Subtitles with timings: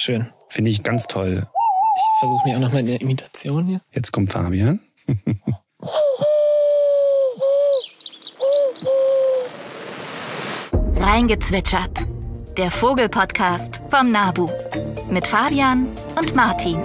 [0.00, 0.28] Schön.
[0.48, 1.44] Finde ich ganz toll.
[1.96, 3.80] Ich versuche mich auch nochmal in der Imitation hier.
[3.92, 4.78] Jetzt kommt Fabian.
[10.94, 12.06] Reingezwitschert.
[12.56, 14.48] Der Vogelpodcast vom Nabu.
[15.10, 16.78] Mit Fabian und Martin.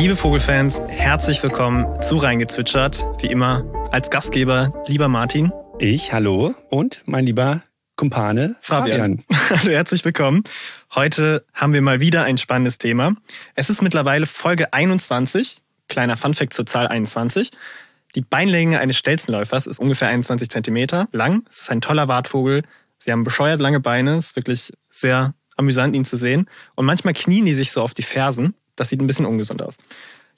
[0.00, 3.04] Liebe Vogelfans, herzlich willkommen zu Reingezwitschert.
[3.18, 5.52] Wie immer als Gastgeber, lieber Martin.
[5.78, 6.54] Ich, hallo.
[6.70, 7.62] Und mein lieber
[7.96, 9.18] Kumpane Fabian.
[9.18, 9.24] Fabian.
[9.60, 10.42] Hallo, herzlich willkommen.
[10.94, 13.12] Heute haben wir mal wieder ein spannendes Thema.
[13.54, 15.58] Es ist mittlerweile Folge 21.
[15.88, 17.50] Kleiner Funfact zur Zahl 21.
[18.14, 21.44] Die Beinlänge eines Stelzenläufers ist ungefähr 21 Zentimeter lang.
[21.50, 22.62] Es ist ein toller Wartvogel.
[22.96, 24.16] Sie haben bescheuert lange Beine.
[24.16, 26.48] Es ist wirklich sehr amüsant, ihn zu sehen.
[26.74, 28.54] Und manchmal knien die sich so auf die Fersen.
[28.80, 29.76] Das sieht ein bisschen ungesund aus.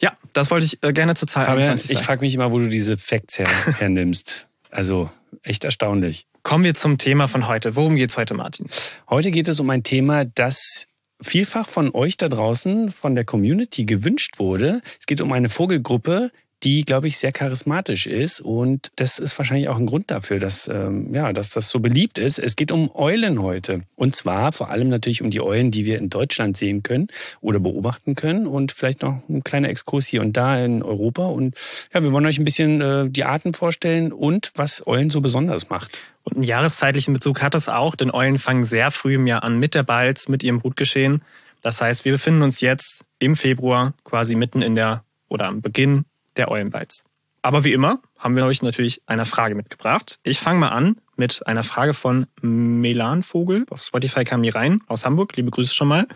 [0.00, 2.00] Ja, das wollte ich äh, gerne zur Zahl Fabian, 21 sagen.
[2.00, 3.46] Ich frage mich immer, wo du diese Facts her,
[3.78, 4.48] hernimmst.
[4.68, 5.10] Also
[5.44, 6.26] echt erstaunlich.
[6.42, 7.76] Kommen wir zum Thema von heute.
[7.76, 8.66] Worum geht's heute, Martin?
[9.08, 10.88] Heute geht es um ein Thema, das
[11.20, 14.82] vielfach von euch da draußen, von der Community gewünscht wurde.
[14.98, 16.32] Es geht um eine Vogelgruppe,
[16.64, 18.40] die, glaube ich, sehr charismatisch ist.
[18.40, 22.18] Und das ist wahrscheinlich auch ein Grund dafür, dass, ähm, ja, dass das so beliebt
[22.18, 22.38] ist.
[22.38, 23.82] Es geht um Eulen heute.
[23.96, 27.08] Und zwar vor allem natürlich um die Eulen, die wir in Deutschland sehen können
[27.40, 28.46] oder beobachten können.
[28.46, 31.26] Und vielleicht noch ein kleiner Exkurs hier und da in Europa.
[31.26, 31.56] Und
[31.92, 35.68] ja, wir wollen euch ein bisschen äh, die Arten vorstellen und was Eulen so besonders
[35.70, 36.00] macht.
[36.24, 39.58] Und einen jahreszeitlichen Bezug hat es auch, denn Eulen fangen sehr früh im Jahr an
[39.58, 41.22] mit der Balz, mit ihrem Brutgeschehen.
[41.62, 46.04] Das heißt, wir befinden uns jetzt im Februar quasi mitten in der oder am Beginn
[46.36, 47.04] der Eulenbalz.
[47.42, 50.18] Aber wie immer haben wir euch natürlich eine Frage mitgebracht.
[50.22, 53.66] Ich fange mal an mit einer Frage von Melanvogel.
[53.70, 55.36] Auf Spotify kam die rein, aus Hamburg.
[55.36, 56.06] Liebe Grüße schon mal.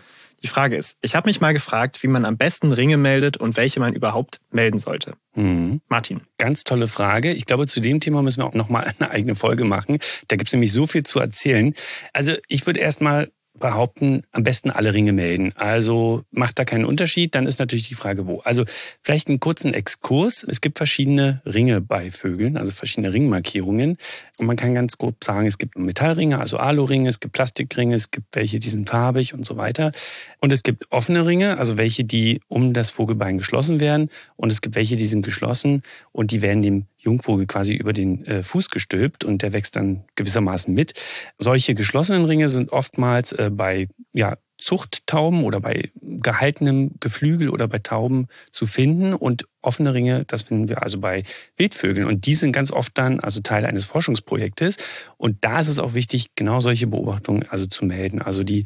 [0.43, 3.57] Die Frage ist, ich habe mich mal gefragt, wie man am besten Ringe meldet und
[3.57, 5.15] welche man überhaupt melden sollte.
[5.35, 5.81] Mhm.
[5.89, 6.21] Martin.
[6.37, 7.33] Ganz tolle Frage.
[7.33, 9.97] Ich glaube, zu dem Thema müssen wir auch nochmal eine eigene Folge machen.
[10.27, 11.73] Da gibt es nämlich so viel zu erzählen.
[12.13, 15.53] Also ich würde erstmal behaupten, am besten alle Ringe melden.
[15.55, 17.35] Also macht da keinen Unterschied.
[17.35, 18.39] Dann ist natürlich die Frage, wo.
[18.39, 18.65] Also
[19.01, 20.45] vielleicht einen kurzen Exkurs.
[20.47, 23.97] Es gibt verschiedene Ringe bei Vögeln, also verschiedene Ringmarkierungen.
[24.39, 28.11] Und man kann ganz grob sagen, es gibt Metallringe, also Aluringe, es gibt Plastikringe, es
[28.11, 29.91] gibt welche, die sind farbig und so weiter.
[30.39, 34.09] Und es gibt offene Ringe, also welche, die um das Vogelbein geschlossen werden.
[34.35, 38.25] Und es gibt welche, die sind geschlossen und die werden dem Jungvogel quasi über den
[38.25, 40.93] äh, Fuß gestülpt und der wächst dann gewissermaßen mit.
[41.37, 47.79] Solche geschlossenen Ringe sind oftmals äh, bei ja, Zuchttauben oder bei gehaltenem Geflügel oder bei
[47.79, 51.23] Tauben zu finden und offene Ringe, das finden wir also bei
[51.57, 54.77] Wildvögeln und die sind ganz oft dann also Teil eines Forschungsprojektes
[55.17, 58.21] und da ist es auch wichtig, genau solche Beobachtungen also zu melden.
[58.21, 58.65] Also die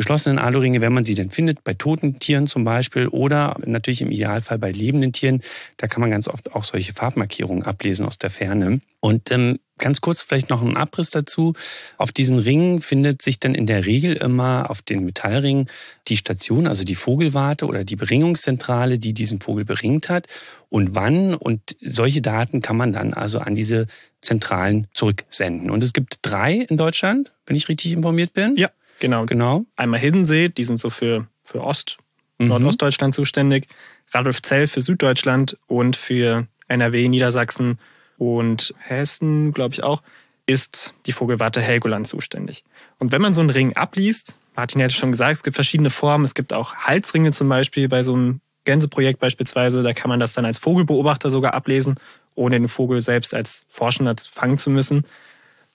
[0.00, 4.10] geschlossenen Aluringe, wenn man sie denn findet, bei toten Tieren zum Beispiel oder natürlich im
[4.10, 5.42] Idealfall bei lebenden Tieren,
[5.76, 8.80] da kann man ganz oft auch solche Farbmarkierungen ablesen aus der Ferne.
[9.00, 11.52] Und ähm, ganz kurz vielleicht noch ein Abriss dazu.
[11.98, 15.68] Auf diesen Ringen findet sich dann in der Regel immer auf den Metallringen
[16.08, 20.28] die Station, also die Vogelwarte oder die Beringungszentrale, die diesen Vogel beringt hat
[20.70, 21.34] und wann.
[21.34, 23.86] Und solche Daten kann man dann also an diese
[24.22, 25.70] Zentralen zurücksenden.
[25.70, 28.56] Und es gibt drei in Deutschland, wenn ich richtig informiert bin.
[28.56, 28.70] Ja.
[29.00, 29.26] Genau.
[29.26, 29.64] Genau.
[29.76, 31.98] Einmal Hiddensee, die sind so für, für Ost,
[32.38, 32.48] mhm.
[32.48, 33.66] Nordostdeutschland zuständig.
[34.12, 37.78] Radolfzell für Süddeutschland und für NRW, Niedersachsen
[38.18, 40.02] und Hessen, glaube ich auch,
[40.46, 42.64] ist die Vogelwarte Helgoland zuständig.
[42.98, 46.24] Und wenn man so einen Ring abliest, Martin hätte schon gesagt, es gibt verschiedene Formen.
[46.24, 49.82] Es gibt auch Halsringe zum Beispiel bei so einem Gänseprojekt beispielsweise.
[49.82, 51.94] Da kann man das dann als Vogelbeobachter sogar ablesen,
[52.34, 55.04] ohne den Vogel selbst als Forschender fangen zu müssen.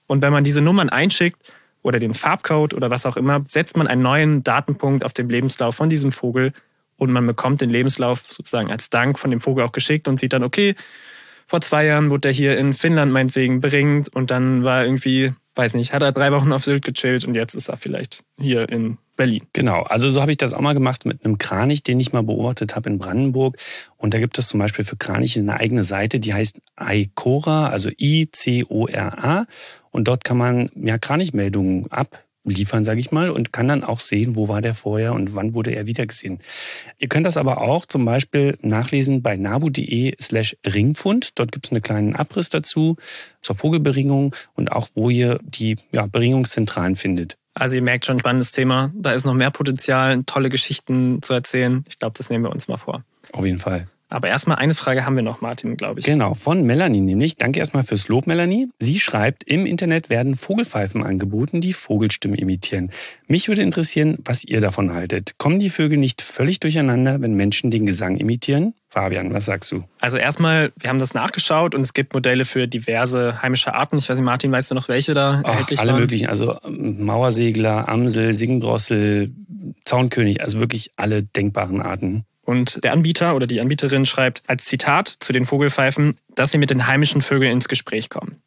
[0.07, 1.51] Und wenn man diese Nummern einschickt,
[1.85, 5.75] oder den Farbcode oder was auch immer, setzt man einen neuen Datenpunkt auf dem Lebenslauf
[5.75, 6.51] von diesem Vogel
[6.97, 10.33] und man bekommt den Lebenslauf sozusagen als Dank von dem Vogel auch geschickt und sieht
[10.33, 10.73] dann, okay,
[11.45, 15.75] vor zwei Jahren wurde er hier in Finnland meinetwegen beringt und dann war irgendwie, weiß
[15.75, 18.97] nicht, hat er drei Wochen auf Sylt gechillt und jetzt ist er vielleicht hier in
[19.15, 19.45] Berlin.
[19.53, 22.23] Genau, also so habe ich das auch mal gemacht mit einem Kranich, den ich mal
[22.23, 23.57] beobachtet habe in Brandenburg.
[23.95, 27.91] Und da gibt es zum Beispiel für Kraniche eine eigene Seite, die heißt ICORA, also
[27.97, 29.45] I-C-O-R-A.
[29.95, 34.35] Und dort kann man ja Kranichmeldungen abliefern, sage ich mal, und kann dann auch sehen,
[34.35, 36.39] wo war der vorher und wann wurde er wiedergesehen.
[36.99, 41.39] Ihr könnt das aber auch zum Beispiel nachlesen bei nabu.de slash Ringfund.
[41.39, 42.97] Dort gibt es einen kleinen Abriss dazu
[43.41, 47.37] zur Vogelberingung und auch, wo ihr die ja, Beringungszentralen findet.
[47.53, 48.91] Also ihr merkt schon, spannendes Thema.
[48.95, 51.85] Da ist noch mehr Potenzial, tolle Geschichten zu erzählen.
[51.87, 53.05] Ich glaube, das nehmen wir uns mal vor.
[53.31, 53.87] Auf jeden Fall.
[54.07, 56.05] Aber erstmal eine Frage haben wir noch, Martin, glaube ich.
[56.05, 57.37] Genau, von Melanie nämlich.
[57.37, 58.69] Danke erstmal fürs Lob, Melanie.
[58.79, 62.91] Sie schreibt, im Internet werden Vogelpfeifen angeboten, die Vogelstimmen imitieren.
[63.27, 65.37] Mich würde interessieren, was ihr davon haltet.
[65.37, 68.75] Kommen die Vögel nicht völlig durcheinander, wenn Menschen den Gesang imitieren?
[68.95, 69.83] Fabian, was sagst du?
[69.99, 73.97] Also erstmal, wir haben das nachgeschaut und es gibt Modelle für diverse heimische Arten.
[73.97, 75.95] Ich weiß nicht, Martin, weißt du noch, welche da Ach, erhältlich alle waren?
[75.95, 79.33] Alle möglichen, also ähm, Mauersegler, Amsel, Singdrossel,
[79.83, 82.23] Zaunkönig, also wirklich alle denkbaren Arten.
[82.45, 86.69] Und der Anbieter oder die Anbieterin schreibt als Zitat zu den Vogelpfeifen, dass sie mit
[86.69, 88.41] den heimischen Vögeln ins Gespräch kommen.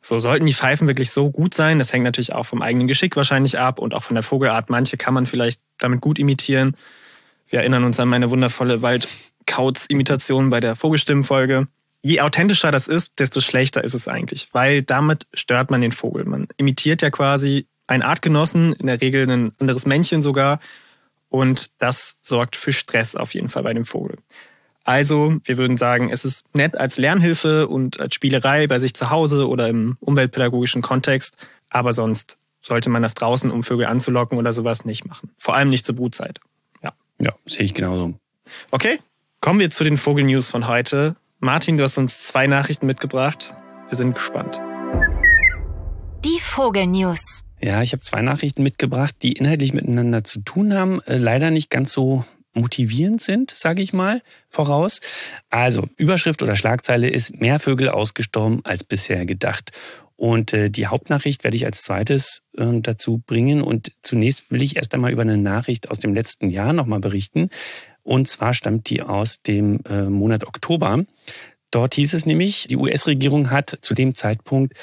[0.00, 1.78] So sollten die Pfeifen wirklich so gut sein.
[1.78, 4.70] Das hängt natürlich auch vom eigenen Geschick wahrscheinlich ab und auch von der Vogelart.
[4.70, 6.76] Manche kann man vielleicht damit gut imitieren.
[7.50, 8.80] Wir erinnern uns an meine wundervolle
[9.52, 11.68] Waldkauz-Imitation bei der Vogelstimmenfolge.
[12.02, 16.24] Je authentischer das ist, desto schlechter ist es eigentlich, weil damit stört man den Vogel.
[16.24, 20.58] Man imitiert ja quasi einen Artgenossen, in der Regel ein anderes Männchen sogar,
[21.28, 24.18] und das sorgt für Stress auf jeden Fall bei dem Vogel.
[24.84, 29.10] Also, wir würden sagen, es ist nett als Lernhilfe und als Spielerei bei sich zu
[29.10, 31.36] Hause oder im umweltpädagogischen Kontext,
[31.70, 35.30] aber sonst sollte man das draußen, um Vögel anzulocken oder sowas, nicht machen.
[35.38, 36.40] Vor allem nicht zur Brutzeit.
[36.82, 38.14] Ja, ja sehe ich genauso.
[38.70, 38.98] Okay,
[39.42, 41.16] kommen wir zu den Vogelnews von heute.
[41.40, 43.52] Martin, du hast uns zwei Nachrichten mitgebracht.
[43.88, 44.62] Wir sind gespannt.
[46.24, 47.42] Die Vogelnews.
[47.60, 51.70] Ja, ich habe zwei Nachrichten mitgebracht, die inhaltlich miteinander zu tun haben, äh, leider nicht
[51.70, 52.24] ganz so
[52.54, 55.00] motivierend sind, sage ich mal, voraus.
[55.50, 59.72] Also, Überschrift oder Schlagzeile ist mehr Vögel ausgestorben als bisher gedacht.
[60.14, 63.60] Und äh, die Hauptnachricht werde ich als zweites äh, dazu bringen.
[63.60, 67.50] Und zunächst will ich erst einmal über eine Nachricht aus dem letzten Jahr nochmal berichten.
[68.02, 71.04] Und zwar stammt die aus dem äh, Monat Oktober.
[71.70, 74.74] Dort hieß es nämlich, die US-Regierung hat zu dem Zeitpunkt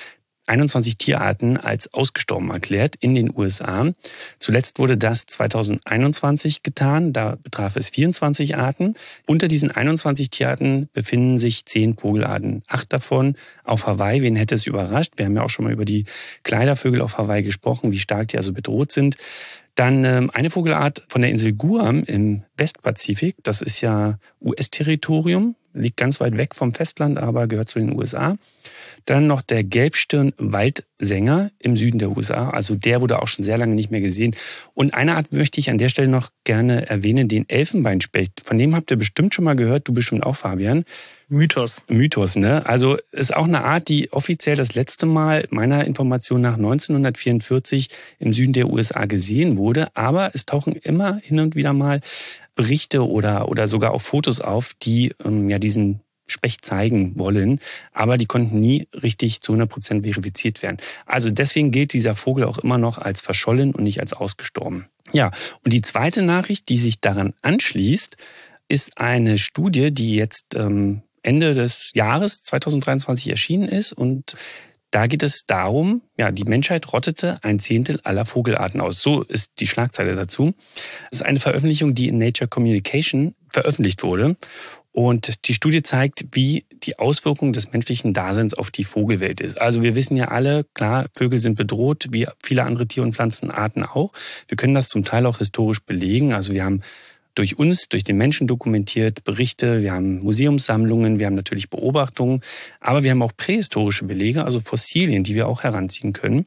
[0.49, 3.93] 21 Tierarten als ausgestorben erklärt in den USA.
[4.39, 7.13] Zuletzt wurde das 2021 getan.
[7.13, 8.95] Da betraf es 24 Arten.
[9.27, 12.63] Unter diesen 21 Tierarten befinden sich 10 Vogelarten.
[12.67, 14.23] Acht davon auf Hawaii.
[14.23, 15.13] Wen hätte es überrascht?
[15.17, 16.05] Wir haben ja auch schon mal über die
[16.43, 19.17] Kleidervögel auf Hawaii gesprochen, wie stark die also bedroht sind.
[19.79, 23.37] Dann ähm, eine Vogelart von der Insel Guam im Westpazifik.
[23.43, 28.35] Das ist ja US-Territorium, liegt ganz weit weg vom Festland, aber gehört zu den USA.
[29.09, 32.51] Dann noch der Gelbstirn-Waldsänger im Süden der USA.
[32.51, 34.35] Also der wurde auch schon sehr lange nicht mehr gesehen.
[34.75, 38.41] Und eine Art möchte ich an der Stelle noch gerne erwähnen, den Elfenbeinspecht.
[38.45, 40.85] Von dem habt ihr bestimmt schon mal gehört, du bestimmt auch, Fabian.
[41.27, 41.85] Mythos.
[41.87, 42.63] Mythos, ne?
[42.67, 47.89] Also ist auch eine Art, die offiziell das letzte Mal meiner Information nach 1944
[48.19, 49.87] im Süden der USA gesehen wurde.
[49.95, 52.01] Aber es tauchen immer hin und wieder mal
[52.53, 57.59] Berichte oder, oder sogar auch Fotos auf, die ähm, ja diesen Specht zeigen wollen,
[57.93, 60.77] aber die konnten nie richtig zu 100 Prozent verifiziert werden.
[61.05, 64.87] Also deswegen gilt dieser Vogel auch immer noch als verschollen und nicht als ausgestorben.
[65.11, 65.31] Ja,
[65.63, 68.15] und die zweite Nachricht, die sich daran anschließt,
[68.67, 74.35] ist eine Studie, die jetzt ähm, Ende des Jahres 2023 erschienen ist und
[74.91, 79.01] da geht es darum, ja, die Menschheit rottete ein Zehntel aller Vogelarten aus.
[79.01, 80.55] So ist die Schlagzeile dazu.
[81.11, 84.35] Das ist eine Veröffentlichung, die in Nature Communication veröffentlicht wurde.
[84.99, 89.61] Und die Studie zeigt, wie die Auswirkung des menschlichen Daseins auf die Vogelwelt ist.
[89.61, 93.85] Also wir wissen ja alle, klar, Vögel sind bedroht, wie viele andere Tier- und Pflanzenarten
[93.85, 94.11] auch.
[94.49, 96.33] Wir können das zum Teil auch historisch belegen.
[96.33, 96.81] Also wir haben
[97.33, 102.41] durch uns, durch den Menschen dokumentiert, Berichte, wir haben Museumssammlungen, wir haben natürlich Beobachtungen,
[102.81, 106.45] aber wir haben auch prähistorische Belege, also Fossilien, die wir auch heranziehen können.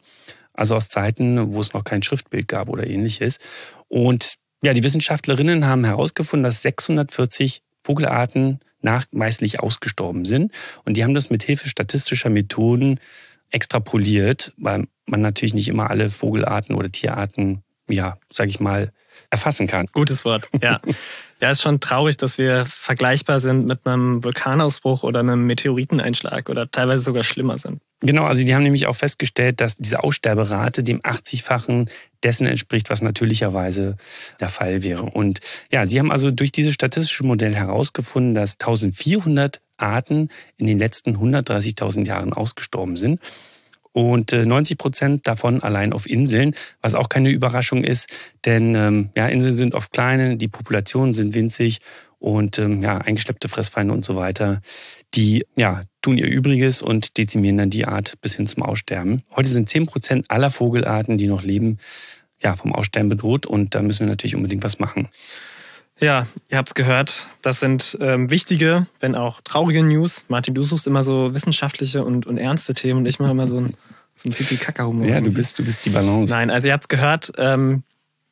[0.53, 3.39] Also aus Zeiten, wo es noch kein Schriftbild gab oder ähnliches.
[3.89, 10.53] Und ja, die Wissenschaftlerinnen haben herausgefunden, dass 640 Vogelarten nachweislich ausgestorben sind.
[10.85, 13.01] Und die haben das mit Hilfe statistischer Methoden
[13.51, 18.93] extrapoliert, weil man natürlich nicht immer alle Vogelarten oder Tierarten, ja, sag ich mal,
[19.31, 19.87] erfassen kann.
[19.93, 20.81] Gutes Wort, ja.
[21.43, 26.71] ja, ist schon traurig, dass wir vergleichbar sind mit einem Vulkanausbruch oder einem Meteoriteneinschlag oder
[26.71, 27.81] teilweise sogar schlimmer sind.
[28.01, 31.91] Genau, also die haben nämlich auch festgestellt, dass diese Aussterberate dem 80-fachen
[32.23, 33.97] dessen entspricht, was natürlicherweise
[34.39, 35.03] der Fall wäre.
[35.03, 35.41] Und
[35.73, 41.17] ja, sie haben also durch dieses statistische Modell herausgefunden, dass 1400 Arten in den letzten
[41.17, 43.21] 130.000 Jahren ausgestorben sind
[43.93, 48.09] und 90 äh, Prozent davon allein auf Inseln, was auch keine Überraschung ist,
[48.45, 51.81] denn ähm, ja, Inseln sind oft kleine, die Populationen sind winzig
[52.19, 54.63] und ähm, ja, eingeschleppte Fressfeinde und so weiter,
[55.15, 59.23] die ja, tun ihr Übriges und dezimieren dann die Art bis hin zum Aussterben.
[59.37, 61.79] Heute sind 10 Prozent aller Vogelarten, die noch leben,
[62.43, 65.09] ja, vom Aussterben bedroht und da müssen wir natürlich unbedingt was machen.
[66.01, 67.27] Ja, ihr habt es gehört.
[67.43, 70.25] Das sind ähm, wichtige, wenn auch traurige News.
[70.29, 73.61] Martin, du suchst immer so wissenschaftliche und, und ernste Themen und ich mache immer so
[73.61, 73.77] ein,
[74.15, 75.07] so ein Pipi-Kaka-Humor.
[75.07, 76.33] Ja, du bist, du bist die Balance.
[76.33, 77.33] Nein, also ihr habt es gehört.
[77.37, 77.83] Ähm,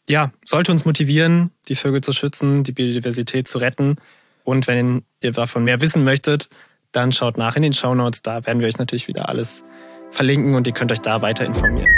[0.09, 3.97] ja, sollte uns motivieren, die Vögel zu schützen, die Biodiversität zu retten.
[4.43, 6.49] Und wenn ihr davon mehr wissen möchtet,
[6.93, 8.23] dann schaut nach in den Shownotes.
[8.23, 9.65] Da werden wir euch natürlich wieder alles
[10.11, 11.89] verlinken und ihr könnt euch da weiter informieren.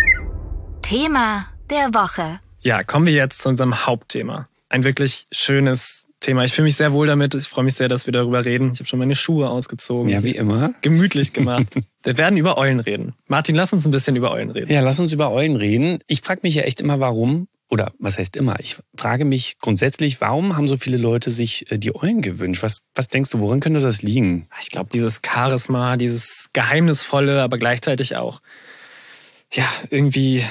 [0.83, 2.41] Thema der Woche.
[2.63, 6.45] Ja, kommen wir jetzt zu unserem Hauptthema ein wirklich schönes Thema.
[6.45, 7.35] Ich fühle mich sehr wohl damit.
[7.35, 8.73] Ich freue mich sehr, dass wir darüber reden.
[8.73, 10.09] Ich habe schon meine Schuhe ausgezogen.
[10.09, 10.73] Ja, wie immer.
[10.81, 11.67] Gemütlich gemacht.
[12.05, 13.15] wir werden über Eulen reden.
[13.29, 14.73] Martin, lass uns ein bisschen über Eulen reden.
[14.73, 15.99] Ja, lass uns über Eulen reden.
[16.07, 20.21] Ich frage mich ja echt immer, warum, oder was heißt immer, ich frage mich grundsätzlich,
[20.21, 22.63] warum haben so viele Leute sich äh, die Eulen gewünscht?
[22.63, 24.49] Was, was denkst du, woran könnte das liegen?
[24.63, 28.41] Ich glaube, dieses Charisma, dieses Geheimnisvolle, aber gleichzeitig auch,
[29.53, 30.45] ja, irgendwie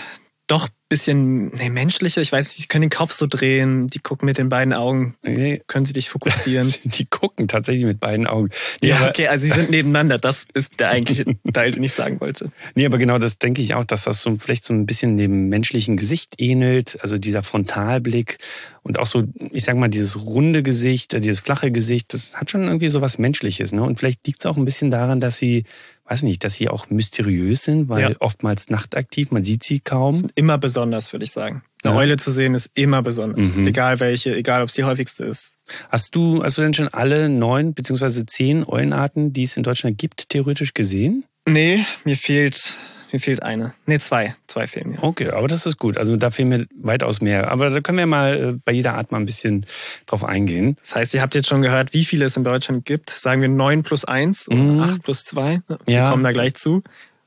[0.46, 2.20] doch bisschen nee, menschlicher.
[2.20, 5.16] Ich weiß nicht, sie können den Kopf so drehen, die gucken mit den beiden Augen.
[5.26, 5.62] Okay.
[5.68, 6.74] Können sie dich fokussieren?
[6.84, 8.50] die gucken tatsächlich mit beiden Augen.
[8.82, 10.18] Nee, ja, okay, also sie sind nebeneinander.
[10.18, 12.52] Das ist der eigentliche Teil, den ich sagen wollte.
[12.76, 15.48] Nee, aber genau das denke ich auch, dass das so vielleicht so ein bisschen dem
[15.48, 17.00] menschlichen Gesicht ähnelt.
[17.02, 18.38] Also dieser Frontalblick
[18.84, 22.66] und auch so, ich sag mal, dieses runde Gesicht, dieses flache Gesicht, das hat schon
[22.68, 23.72] irgendwie so was Menschliches.
[23.72, 23.82] Ne?
[23.82, 25.64] Und vielleicht liegt es auch ein bisschen daran, dass sie
[26.12, 28.16] weiß nicht, dass sie auch mysteriös sind, weil ja.
[28.20, 30.14] oftmals nachtaktiv, man sieht sie kaum.
[30.14, 31.64] Sind immer besonders, würde ich sagen.
[31.84, 32.00] Eine ja.
[32.00, 33.68] Eule zu sehen ist immer besonders, mhm.
[33.68, 35.56] egal welche, egal ob es die häufigste ist.
[35.90, 39.98] Hast du, hast du denn schon alle neun beziehungsweise zehn Eulenarten, die es in Deutschland
[39.98, 41.24] gibt, theoretisch gesehen?
[41.48, 42.76] Nee, mir fehlt
[43.12, 43.74] mir fehlt eine.
[43.86, 44.36] Nee, zwei.
[44.48, 45.04] Zwei fehlen mir.
[45.04, 45.98] Okay, aber das ist gut.
[45.98, 47.52] Also da fehlen mir weitaus mehr.
[47.52, 49.66] Aber da können wir mal äh, bei jeder Art mal ein bisschen
[50.06, 50.78] drauf eingehen.
[50.82, 53.10] Das heißt, ihr habt jetzt schon gehört, wie viele es in Deutschland gibt.
[53.10, 54.80] Sagen wir neun plus eins oder mhm.
[54.82, 55.62] acht plus zwei.
[55.86, 56.10] Wir ja.
[56.10, 56.84] kommen da gleich zu.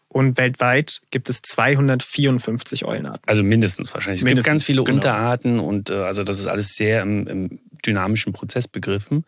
[0.08, 3.22] Und weltweit gibt es 254 Eulenarten.
[3.26, 4.20] Also mindestens wahrscheinlich.
[4.20, 4.96] Es mindestens, gibt ganz viele genau.
[4.96, 9.24] Unterarten und äh, also das ist alles sehr im, im dynamischen Prozess begriffen.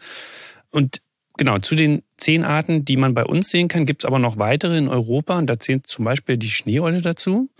[0.70, 1.00] Und
[1.38, 4.38] Genau, zu den zehn Arten, die man bei uns sehen kann, gibt es aber noch
[4.38, 5.38] weitere in Europa.
[5.38, 7.50] Und da zählt zum Beispiel die Schneeeule dazu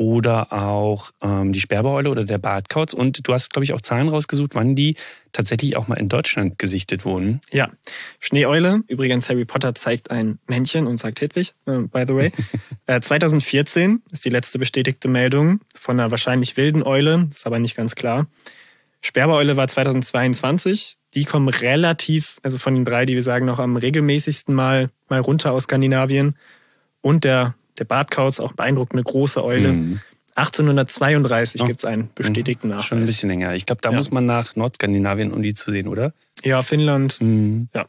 [0.00, 2.94] oder auch ähm, die Sperbeeule oder der Bartkauz.
[2.94, 4.96] Und du hast, glaube ich, auch Zahlen rausgesucht, wann die
[5.32, 7.42] tatsächlich auch mal in Deutschland gesichtet wurden.
[7.52, 7.68] Ja,
[8.18, 8.82] Schneeeule.
[8.88, 12.32] Übrigens, Harry Potter zeigt ein Männchen und sagt Hedwig, äh, by the way.
[12.86, 17.76] äh, 2014 ist die letzte bestätigte Meldung von einer wahrscheinlich wilden Eule, ist aber nicht
[17.76, 18.26] ganz klar.
[19.00, 20.96] Sperbeeule war 2022.
[21.14, 25.20] Die kommen relativ, also von den drei, die wir sagen, noch am regelmäßigsten mal, mal
[25.20, 26.36] runter aus Skandinavien.
[27.00, 29.72] Und der, der Bartkauz, auch beeindruckende große Eule.
[29.72, 30.00] Mhm.
[30.36, 31.64] 1832 oh.
[31.64, 32.86] gibt es einen bestätigten Nachweis.
[32.86, 33.54] Schon ein bisschen länger.
[33.54, 33.96] Ich glaube, da ja.
[33.96, 36.12] muss man nach Nordskandinavien, um die zu sehen, oder?
[36.44, 37.20] Ja, Finnland.
[37.20, 37.68] Mhm.
[37.74, 37.86] Ja.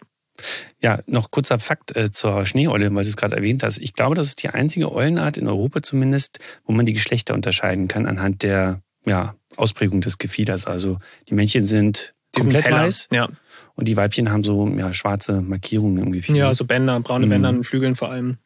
[0.81, 3.77] Ja, noch kurzer Fakt äh, zur Schneeeule, weil du es gerade erwähnt hast.
[3.77, 7.87] Ich glaube, das ist die einzige Eulenart in Europa zumindest, wo man die Geschlechter unterscheiden
[7.87, 10.65] kann anhand der ja, Ausprägung des Gefieders.
[10.65, 13.07] Also die Männchen sind die komplett sind weiß.
[13.11, 13.29] Ja.
[13.75, 16.37] Und die Weibchen haben so ja, schwarze Markierungen im Gefieder.
[16.37, 17.31] Ja, so Bänder, braune mhm.
[17.31, 18.37] Bänder an den Flügeln vor allem.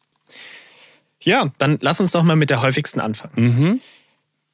[1.20, 3.32] Ja, dann lass uns doch mal mit der häufigsten anfangen.
[3.36, 3.80] Mhm.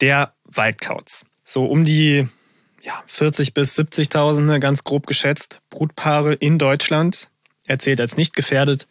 [0.01, 1.25] Der Waldkauz.
[1.45, 2.27] So um die
[2.83, 7.31] ja, 40 bis 70.000, ne, ganz grob geschätzt, Brutpaare in Deutschland.
[7.67, 8.89] Erzählt als nicht gefährdet.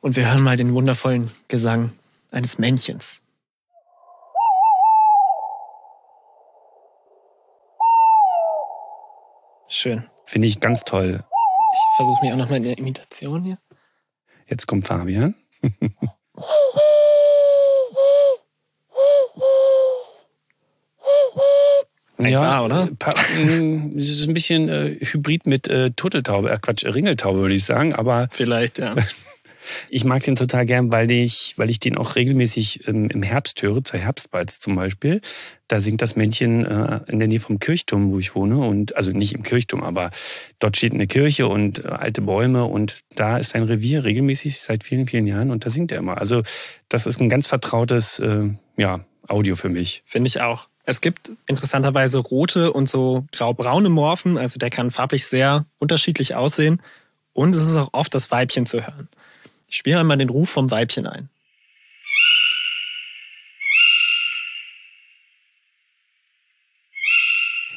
[0.00, 1.92] Und wir hören mal den wundervollen Gesang
[2.30, 3.20] eines Männchens.
[9.68, 10.04] Schön.
[10.26, 11.24] Finde ich ganz toll.
[11.72, 13.58] Ich versuche mich auch noch mal in der Imitation hier.
[14.48, 15.34] Jetzt kommt Fabian.
[22.18, 22.86] ja, oder?
[22.86, 27.64] Mm, es ist ein bisschen äh, Hybrid mit äh, Turteltaube, äh, Quatsch, Ringeltaube würde ich
[27.64, 28.28] sagen, aber.
[28.32, 28.94] Vielleicht, ja.
[29.88, 33.82] Ich mag den total gern, weil ich, weil ich den auch regelmäßig im Herbst höre,
[33.84, 35.20] zur Herbstbalz zum Beispiel.
[35.68, 38.58] Da singt das Männchen äh, in der Nähe vom Kirchturm, wo ich wohne.
[38.58, 40.10] Und also nicht im Kirchturm, aber
[40.58, 44.84] dort steht eine Kirche und äh, alte Bäume und da ist sein Revier regelmäßig seit
[44.84, 46.18] vielen, vielen Jahren und da singt er immer.
[46.18, 46.42] Also
[46.88, 50.02] das ist ein ganz vertrautes äh, ja, Audio für mich.
[50.06, 50.68] Finde ich auch.
[50.84, 56.80] Es gibt interessanterweise rote und so graubraune Morphen, also der kann farblich sehr unterschiedlich aussehen.
[57.32, 59.08] Und es ist auch oft das Weibchen zu hören.
[59.68, 61.28] Ich spiele einmal den Ruf vom Weibchen ein.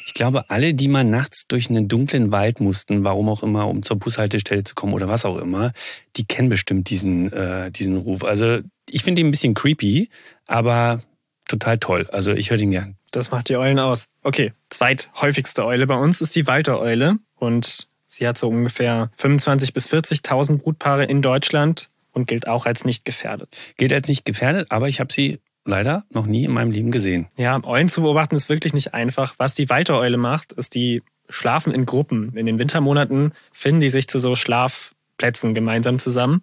[0.06, 3.82] Ich glaube, alle, die mal nachts durch einen dunklen Wald mussten, warum auch immer, um
[3.82, 5.72] zur Bushaltestelle zu kommen oder was auch immer,
[6.16, 8.24] die kennen bestimmt diesen, äh, diesen Ruf.
[8.24, 10.10] Also ich finde ihn ein bisschen creepy,
[10.46, 11.02] aber
[11.48, 12.08] total toll.
[12.12, 12.96] Also ich höre den gern.
[13.12, 14.04] Das macht die Eulen aus.
[14.22, 17.16] Okay, zweithäufigste Eule bei uns ist die Waltereule.
[17.36, 17.88] Und
[18.20, 23.06] Sie hat so ungefähr 25.000 bis 40.000 Brutpaare in Deutschland und gilt auch als nicht
[23.06, 23.48] gefährdet.
[23.78, 27.28] Gilt als nicht gefährdet, aber ich habe sie leider noch nie in meinem Leben gesehen.
[27.38, 29.36] Ja, Eulen zu beobachten ist wirklich nicht einfach.
[29.38, 32.36] Was die Waltereule macht, ist, die schlafen in Gruppen.
[32.36, 36.42] In den Wintermonaten finden die sich zu so Schlafplätzen gemeinsam zusammen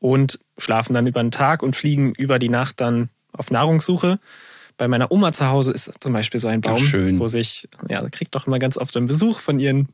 [0.00, 4.18] und schlafen dann über den Tag und fliegen über die Nacht dann auf Nahrungssuche.
[4.78, 6.80] Bei meiner Oma zu Hause ist zum Beispiel so ein Baum,
[7.18, 9.88] wo sich, ja, kriegt doch immer ganz oft einen Besuch von ihren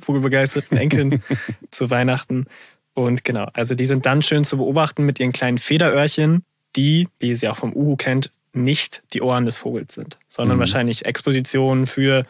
[0.00, 1.22] vogelbegeisterten Enkeln
[1.70, 2.46] zu Weihnachten.
[2.94, 6.44] Und genau, also die sind dann schön zu beobachten mit ihren kleinen Federöhrchen,
[6.76, 10.56] die, wie ihr sie auch vom Uhu kennt, nicht die Ohren des Vogels sind, sondern
[10.56, 10.60] mhm.
[10.60, 12.26] wahrscheinlich Expositionen für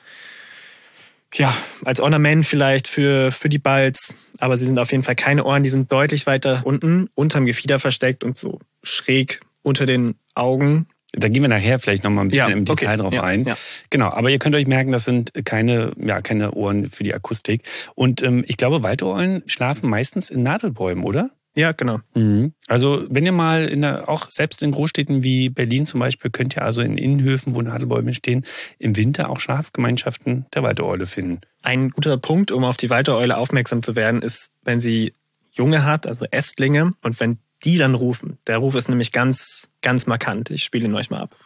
[1.35, 1.55] ja,
[1.85, 4.17] als Ornament vielleicht für, für die Balz.
[4.39, 7.79] Aber sie sind auf jeden Fall keine Ohren, die sind deutlich weiter unten, unterm Gefieder
[7.79, 10.87] versteckt und so schräg unter den Augen.
[11.13, 12.97] Da gehen wir nachher vielleicht nochmal ein bisschen Ja, im Detail okay.
[13.03, 13.45] drauf Ja, ein.
[13.45, 13.57] ja.
[13.91, 17.63] Genau, aber ihr könnt euch merken, das sind keine, ja, keine Ohren für die Akustik.
[17.97, 21.31] Und ähm, ich glaube, Waldeulen schlafen meistens in Nadelbäumen, oder?
[21.57, 21.99] Ja, genau.
[22.15, 22.53] Mhm.
[22.69, 26.55] Also wenn ihr mal in der, auch selbst in Großstädten wie Berlin zum Beispiel, könnt
[26.57, 28.45] ihr also in Innenhöfen, wo Nadelbäume stehen,
[28.79, 31.41] im Winter auch Schlafgemeinschaften der Waldeule finden.
[31.63, 35.13] Ein guter Punkt, um auf die Waldeule aufmerksam zu werden, ist, wenn sie
[35.51, 38.39] Junge hat, also Ästlinge, und wenn die dann rufen.
[38.47, 40.51] Der Ruf ist nämlich ganz, ganz markant.
[40.51, 41.37] Ich spiele ihn euch mal ab.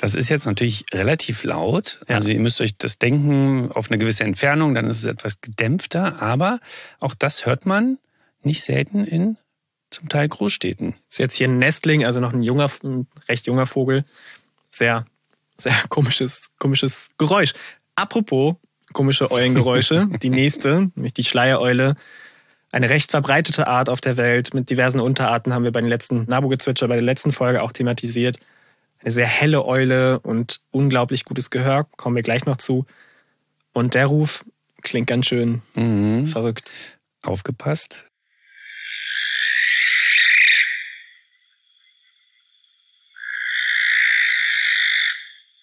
[0.00, 2.00] Das ist jetzt natürlich relativ laut.
[2.08, 2.16] Ja.
[2.16, 6.22] Also ihr müsst euch das denken auf eine gewisse Entfernung, dann ist es etwas gedämpfter.
[6.22, 6.58] Aber
[7.00, 7.98] auch das hört man
[8.42, 9.36] nicht selten in
[9.90, 10.94] zum Teil Großstädten.
[11.10, 14.06] Ist jetzt hier ein Nestling, also noch ein junger, ein recht junger Vogel.
[14.70, 15.04] Sehr,
[15.58, 17.52] sehr komisches, komisches Geräusch.
[18.00, 18.54] Apropos
[18.92, 21.94] komische Eulengeräusche, die nächste, nämlich die Schleiereule.
[22.72, 26.24] Eine recht verbreitete Art auf der Welt mit diversen Unterarten haben wir bei den letzten
[26.24, 28.38] Nabu-Gezwitscher, bei der letzten Folge auch thematisiert.
[29.02, 32.86] Eine sehr helle Eule und unglaublich gutes Gehör, kommen wir gleich noch zu.
[33.72, 34.44] Und der Ruf
[34.82, 36.26] klingt ganz schön Mhm.
[36.26, 36.70] verrückt.
[37.22, 38.04] Aufgepasst.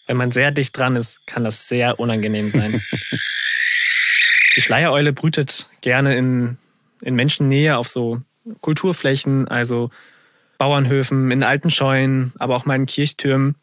[0.07, 2.81] Wenn man sehr dicht dran ist, kann das sehr unangenehm sein.
[4.55, 6.57] Die Schleiereule brütet gerne in,
[7.01, 8.21] in Menschennähe auf so
[8.61, 9.91] Kulturflächen, also
[10.57, 13.55] Bauernhöfen, in alten Scheunen, aber auch mal in Kirchtürmen.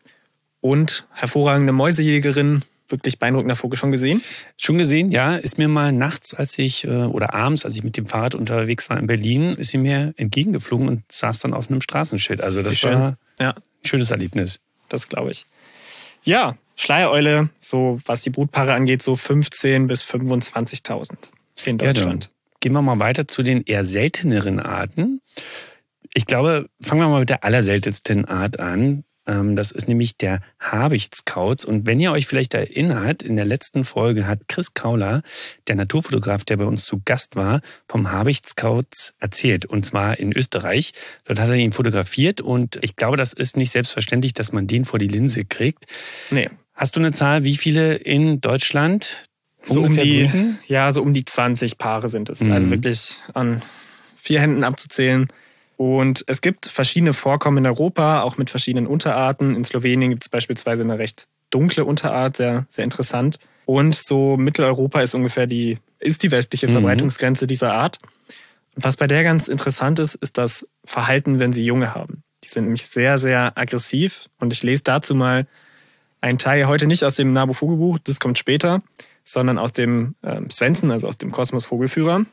[0.60, 4.22] Und hervorragende Mäusejägerin, wirklich beeindruckender Vogel schon gesehen.
[4.56, 7.96] Schon gesehen, ja, ist mir mal nachts, als ich, äh, oder abends, als ich mit
[7.96, 11.80] dem Fahrrad unterwegs war in Berlin, ist sie mir entgegengeflogen und saß dann auf einem
[11.82, 12.40] Straßenschild.
[12.40, 12.94] Also das schön.
[12.94, 14.60] war Ja, ein schönes Erlebnis.
[14.88, 15.44] das glaube ich.
[16.25, 21.12] Ja, Schleiereule, so was die Brutpaare angeht, so 15.000 bis 25.000
[21.66, 22.31] in Ja, Deutschland.
[22.61, 25.20] gehen wir mal weiter zu den eher selteneren Arten.
[26.14, 29.05] Ich glaube, fangen wir mal mit der allerseltensten Art an.
[29.26, 31.64] Ähm, Das ist nämlich der Habichtskauz.
[31.64, 35.22] Und wenn ihr euch vielleicht erinnert, in der letzten Folge hat Chris Kauler,
[35.68, 39.66] der Naturfotograf, der bei uns zu Gast war, vom Habichtskauz erzählt.
[39.66, 40.92] Und zwar in Österreich.
[41.24, 42.40] Dort hat er ihn fotografiert.
[42.40, 45.87] Und ich glaube, das ist nicht selbstverständlich, dass man den vor die Linse kriegt.
[46.30, 49.28] Nee, Hast du eine Zahl, wie viele in Deutschland
[49.62, 50.58] so um die, brüten?
[50.66, 52.40] ja, so um die 20 Paare sind es.
[52.40, 52.52] Mhm.
[52.52, 53.62] Also wirklich an
[54.16, 55.28] vier Händen abzuzählen.
[55.76, 59.56] Und es gibt verschiedene Vorkommen in Europa, auch mit verschiedenen Unterarten.
[59.56, 63.38] In Slowenien gibt es beispielsweise eine recht dunkle Unterart, sehr, sehr interessant.
[63.66, 66.72] Und so Mitteleuropa ist ungefähr die, ist die westliche Mhm.
[66.72, 67.98] Verbreitungsgrenze dieser Art.
[68.76, 72.22] Und was bei der ganz interessant ist, ist das Verhalten, wenn sie Junge haben.
[72.44, 74.26] Die sind nämlich sehr, sehr aggressiv.
[74.38, 75.46] Und ich lese dazu mal
[76.20, 78.82] einen Teil heute nicht aus dem Nabu Vogelbuch, das kommt später,
[79.24, 82.26] sondern aus dem ähm, Svensson, also aus dem Kosmos Vogelführer.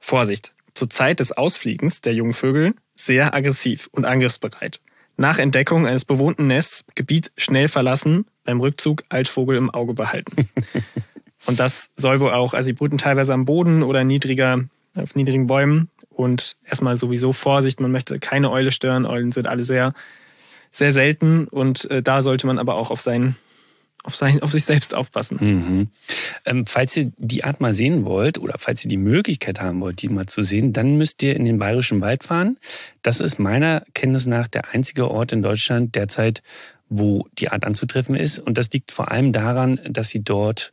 [0.00, 0.52] Vorsicht!
[0.74, 4.80] Zur Zeit des Ausfliegens der jungen Vögel sehr aggressiv und angriffsbereit.
[5.16, 10.48] Nach Entdeckung eines bewohnten Nests Gebiet schnell verlassen, beim Rückzug Altvogel im Auge behalten.
[11.46, 15.46] und das soll wohl auch, also sie brüten teilweise am Boden oder niedriger, auf niedrigen
[15.46, 15.90] Bäumen.
[16.08, 19.06] Und erstmal sowieso Vorsicht, man möchte keine Eule stören.
[19.06, 19.92] Eulen sind alle sehr,
[20.72, 23.36] sehr selten und äh, da sollte man aber auch auf sein,
[24.02, 25.38] auf sein, auf sich selbst aufpassen.
[25.40, 25.88] Mhm.
[26.46, 30.00] Ähm, falls ihr die Art mal sehen wollt oder falls ihr die Möglichkeit haben wollt,
[30.02, 32.58] die mal zu sehen, dann müsst ihr in den Bayerischen Wald fahren.
[33.02, 36.42] Das ist meiner Kenntnis nach der einzige Ort in Deutschland derzeit,
[36.88, 38.38] wo die Art anzutreffen ist.
[38.38, 40.72] Und das liegt vor allem daran, dass sie dort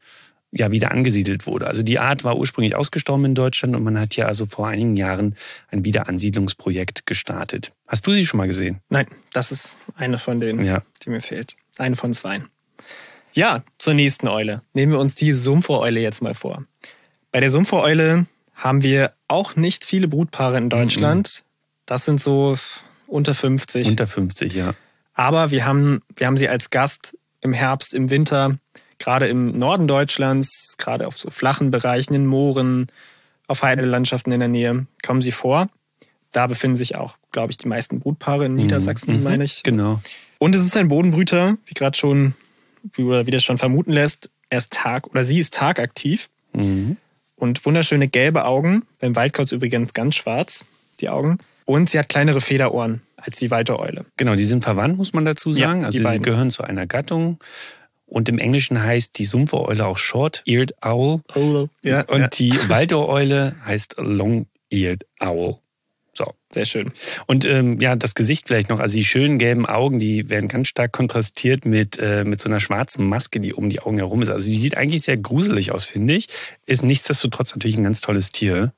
[0.52, 1.68] ja wieder angesiedelt wurde.
[1.68, 4.96] Also die Art war ursprünglich ausgestorben in Deutschland und man hat hier also vor einigen
[4.96, 5.36] Jahren
[5.70, 7.74] ein Wiederansiedlungsprojekt gestartet.
[7.88, 8.80] Hast du sie schon mal gesehen?
[8.90, 10.84] Nein, das ist eine von denen, Ja.
[11.04, 11.58] die mir fehlt.
[11.78, 12.42] Eine von zwei.
[13.38, 14.64] Ja, zur nächsten Eule.
[14.74, 16.64] Nehmen wir uns die Sumpfereule jetzt mal vor.
[17.32, 21.44] Bei der Sumpfereule haben wir auch nicht viele Brutpaare in Deutschland.
[21.86, 22.58] Das sind so
[23.06, 23.90] unter 50.
[23.90, 24.74] Unter 50, ja.
[25.14, 28.58] Aber wir haben, wir haben sie als Gast im Herbst, im Winter,
[28.98, 32.88] gerade im Norden Deutschlands, gerade auf so flachen Bereichen in Mooren,
[33.46, 35.70] auf Heidelandschaften in der Nähe, kommen sie vor.
[36.32, 39.24] Da befinden sich auch, glaube ich, die meisten Brutpaare in Niedersachsen, Mhm.
[39.24, 39.62] meine ich.
[39.62, 40.02] Genau.
[40.40, 42.34] Und es ist ein Bodenbrüter, wie gerade schon,
[42.96, 44.30] wie, oder wie das schon vermuten lässt.
[44.50, 46.98] Er ist Tag oder sie ist tagaktiv Mhm.
[47.36, 48.86] und wunderschöne gelbe Augen.
[49.00, 50.66] Beim Waldkauz übrigens ganz schwarz,
[51.02, 51.38] die Augen.
[51.66, 54.06] Und sie hat kleinere Federohren als die Waldereule.
[54.16, 55.80] Genau, die sind verwandt, muss man dazu Ja, sagen.
[55.82, 56.24] die also sie beiden.
[56.24, 57.40] gehören zu einer Gattung.
[58.06, 61.20] Und im Englischen heißt die Sumpfereule auch Short-Eared Owl.
[61.36, 62.28] Oh, ja, Und ja.
[62.30, 65.58] die Waldohreule heißt Long-Eared Owl.
[66.54, 66.94] Sehr schön.
[67.26, 68.80] Und ähm, ja, das Gesicht vielleicht noch.
[68.80, 72.62] Also die schönen gelben Augen, die werden ganz stark kontrastiert mit, äh, mit so einer
[72.62, 74.30] schwarzen Maske, die um die Augen herum ist.
[74.30, 76.28] Also die sieht eigentlich sehr gruselig aus, finde ich.
[76.66, 78.74] Ist nichtsdestotrotz natürlich ein ganz tolles Tier.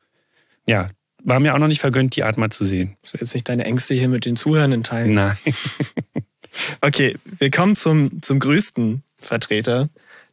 [0.67, 0.89] Ja,
[1.23, 2.97] war mir auch noch nicht vergönnt, die Art mal zu sehen.
[3.03, 5.13] Ich will jetzt nicht deine Ängste hier mit den Zuhörern teilen.
[5.13, 5.37] Nein.
[6.81, 9.89] okay, wir kommen zum, zum größten Vertreter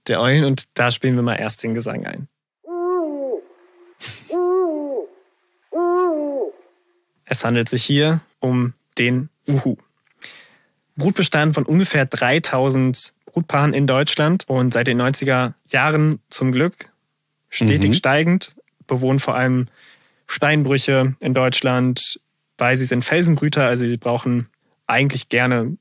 [0.07, 2.29] der Eulen und da spielen wir mal erst den Gesang ein.
[7.27, 9.77] Es handelt sich hier um den Uhu.
[10.97, 16.91] Brutbestand von ungefähr 3000 Brutpaaren in Deutschland und seit den 90er Jahren zum Glück
[17.51, 17.95] stetig mhm.
[17.95, 19.69] steigend, bewohnen vor allem
[20.27, 22.19] Steinbrüche in Deutschland,
[22.59, 24.49] weil sie sind Felsenbrüter, also sie brauchen
[24.87, 25.77] eigentlich gerne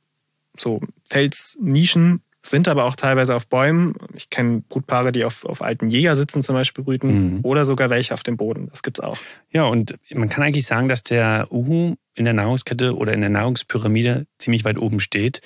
[0.58, 3.96] so Felsnischen, sind aber auch teilweise auf Bäumen.
[4.14, 7.40] Ich kenne Brutpaare, die auf, auf alten Jägersitzen zum Beispiel brüten mhm.
[7.44, 8.68] oder sogar welche auf dem Boden.
[8.70, 9.18] Das gibt's auch.
[9.52, 13.30] Ja, und man kann eigentlich sagen, dass der Uhu in der Nahrungskette oder in der
[13.30, 15.42] Nahrungspyramide ziemlich weit oben steht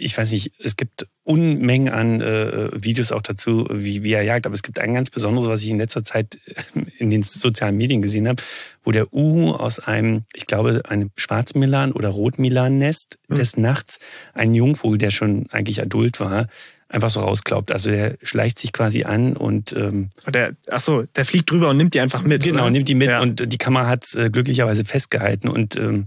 [0.00, 4.46] ich weiß nicht, es gibt Unmengen an äh, Videos auch dazu, wie, wie er jagt,
[4.46, 6.38] aber es gibt ein ganz besonderes, was ich in letzter Zeit
[6.98, 8.42] in den sozialen Medien gesehen habe,
[8.82, 13.34] wo der Uhu aus einem, ich glaube, einem Schwarzmilan oder Rotmilan-Nest mhm.
[13.34, 13.98] des Nachts
[14.34, 16.48] einen Jungvogel, der schon eigentlich adult war,
[16.90, 17.72] einfach so rausklaubt.
[17.72, 21.76] Also der schleicht sich quasi an und ähm, der, ach so, der fliegt drüber und
[21.76, 22.42] nimmt die einfach mit.
[22.42, 22.70] Genau, oder?
[22.70, 23.20] nimmt die mit ja.
[23.20, 26.06] und die Kamera hat äh, glücklicherweise festgehalten und ähm,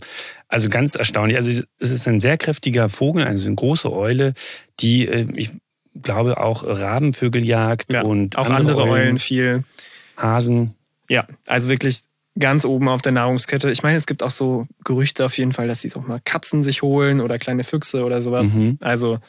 [0.50, 1.38] also ganz erstaunlich.
[1.38, 4.34] Also es ist ein sehr kräftiger Vogel, also eine große Eule,
[4.82, 5.52] die äh, ich
[6.02, 9.64] glaube auch Rabenvögel jagt ja, und auch andere, andere Eulen, Eulen viel.
[10.18, 10.76] Hasen.
[11.10, 12.02] Ja, also wirklich
[12.38, 13.72] ganz oben auf der Nahrungskette.
[13.72, 16.64] Ich meine, es gibt auch so Gerüchte auf jeden Fall, dass sie auch mal Katzen
[16.64, 18.56] sich holen oder kleine Füchse oder sowas.
[18.56, 18.78] Mhm.
[18.82, 19.20] Also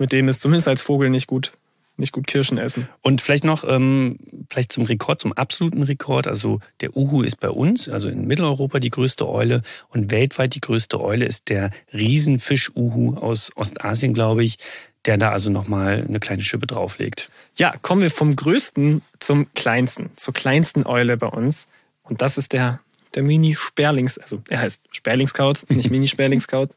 [0.00, 1.52] mit dem ist zumindest als Vogel nicht gut,
[1.96, 2.88] nicht gut Kirschen essen.
[3.02, 4.18] Und vielleicht noch, ähm,
[4.50, 6.26] vielleicht zum Rekord, zum absoluten Rekord.
[6.26, 10.60] Also der Uhu ist bei uns, also in Mitteleuropa die größte Eule und weltweit die
[10.60, 14.56] größte Eule ist der Riesenfisch-Uhu aus Ostasien, glaube ich,
[15.04, 17.30] der da also nochmal eine kleine Schippe drauflegt.
[17.58, 21.68] Ja, kommen wir vom größten zum kleinsten, zur kleinsten Eule bei uns.
[22.02, 22.80] Und das ist der,
[23.14, 26.70] der Mini-Sperlings, also er heißt Sperlingskauz, nicht Mini-Sperlingskauz.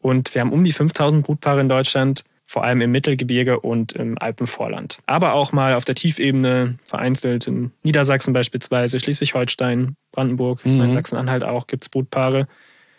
[0.00, 4.18] Und wir haben um die 5000 Brutpaare in Deutschland vor allem im Mittelgebirge und im
[4.18, 4.98] Alpenvorland.
[5.06, 10.90] Aber auch mal auf der Tiefebene, vereinzelt in Niedersachsen beispielsweise, Schleswig-Holstein, Brandenburg, mhm.
[10.90, 12.48] Sachsen-Anhalt auch, gibt es Brutpaare.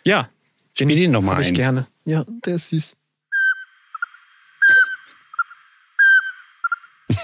[0.04, 0.30] Ja,
[0.80, 1.42] den Spiel ihn nochmal ein.
[1.42, 1.86] ich gerne.
[2.06, 2.96] Ja, der ist süß.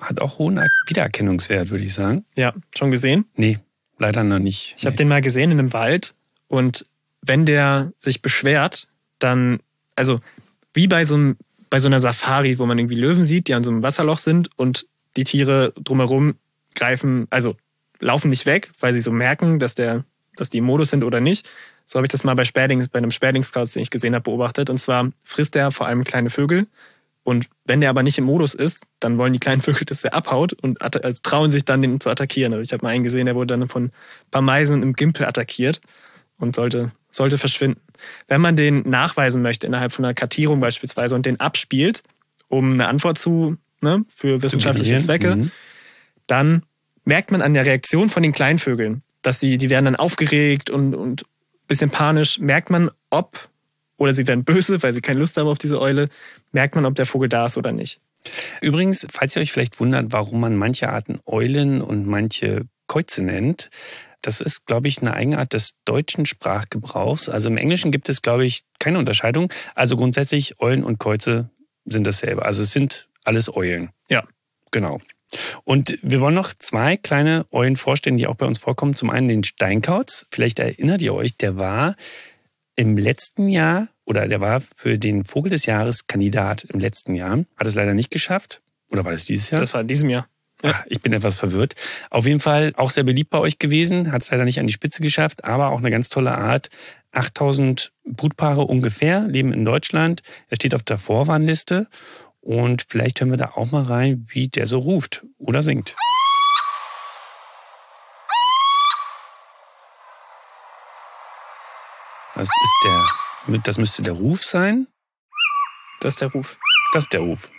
[0.00, 2.24] Hat auch hohen Wiedererkennungswert, würde ich sagen.
[2.38, 3.26] Ja, schon gesehen?
[3.34, 3.58] Nee,
[3.98, 4.76] leider noch nicht.
[4.78, 6.14] Ich habe den mal gesehen in einem Wald
[6.48, 6.86] und
[7.20, 9.60] wenn der sich beschwert, dann
[9.96, 10.20] also
[10.74, 11.36] wie bei so, einem,
[11.70, 14.50] bei so einer Safari, wo man irgendwie Löwen sieht, die an so einem Wasserloch sind
[14.56, 16.36] und die Tiere drumherum
[16.74, 17.56] greifen, also
[17.98, 20.04] laufen nicht weg, weil sie so merken, dass, der,
[20.36, 21.48] dass die im Modus sind oder nicht.
[21.86, 24.70] So habe ich das mal bei Sperlings, bei einem Sperlingskauz, den ich gesehen habe, beobachtet.
[24.70, 26.66] Und zwar frisst er vor allem kleine Vögel.
[27.22, 30.14] Und wenn der aber nicht im Modus ist, dann wollen die kleinen Vögel, dass er
[30.14, 32.52] abhaut und also trauen sich dann, den zu attackieren.
[32.52, 33.92] Also ich habe mal einen gesehen, der wurde dann von ein
[34.30, 35.80] paar Meisen im Gimpel attackiert
[36.38, 37.80] und sollte sollte verschwinden.
[38.28, 42.02] Wenn man den nachweisen möchte innerhalb von einer Kartierung beispielsweise und den abspielt,
[42.48, 45.50] um eine Antwort zu, ne, für wissenschaftliche Zwecke, mhm.
[46.26, 46.62] dann
[47.04, 50.94] merkt man an der Reaktion von den Kleinvögeln, dass sie, die werden dann aufgeregt und,
[50.94, 51.24] und
[51.66, 53.48] bisschen panisch, merkt man, ob,
[53.96, 56.08] oder sie werden böse, weil sie keine Lust haben auf diese Eule,
[56.52, 58.00] merkt man, ob der Vogel da ist oder nicht.
[58.60, 63.70] Übrigens, falls ihr euch vielleicht wundert, warum man manche Arten Eulen und manche Käuze nennt,
[64.26, 67.28] das ist, glaube ich, eine Eigenart des deutschen Sprachgebrauchs.
[67.28, 69.52] Also im Englischen gibt es, glaube ich, keine Unterscheidung.
[69.74, 71.50] Also grundsätzlich Eulen und Käuze
[71.84, 72.44] sind dasselbe.
[72.44, 73.90] Also es sind alles Eulen.
[74.08, 74.24] Ja.
[74.72, 75.00] Genau.
[75.64, 78.94] Und wir wollen noch zwei kleine Eulen vorstellen, die auch bei uns vorkommen.
[78.94, 80.26] Zum einen den Steinkauz.
[80.30, 81.94] Vielleicht erinnert ihr euch, der war
[82.74, 87.44] im letzten Jahr oder der war für den Vogel des Jahres Kandidat im letzten Jahr.
[87.56, 88.60] Hat es leider nicht geschafft.
[88.90, 89.60] Oder war das dieses Jahr?
[89.60, 90.28] Das war in diesem Jahr.
[90.62, 91.74] Ach, ich bin etwas verwirrt.
[92.10, 94.72] Auf jeden Fall auch sehr beliebt bei euch gewesen, hat es leider nicht an die
[94.72, 96.70] Spitze geschafft, aber auch eine ganz tolle Art.
[97.12, 100.22] 8000 Brutpaare ungefähr leben in Deutschland.
[100.48, 101.88] Er steht auf der Vorwarnliste
[102.40, 105.94] und vielleicht hören wir da auch mal rein, wie der so ruft oder singt.
[112.34, 114.86] Das ist der, das müsste der Ruf sein.
[116.00, 116.58] Das ist der Ruf.
[116.92, 117.50] Das ist der Ruf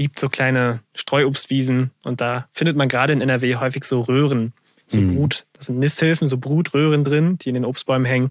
[0.00, 4.54] liebt so kleine Streuobstwiesen und da findet man gerade in NRW häufig so Röhren,
[4.86, 5.14] so mhm.
[5.14, 5.46] Brut.
[5.52, 8.30] Das sind Nisthilfen, so Brutröhren drin, die in den Obstbäumen hängen.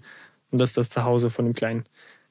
[0.50, 1.84] Und das ist das Zuhause von einem kleinen,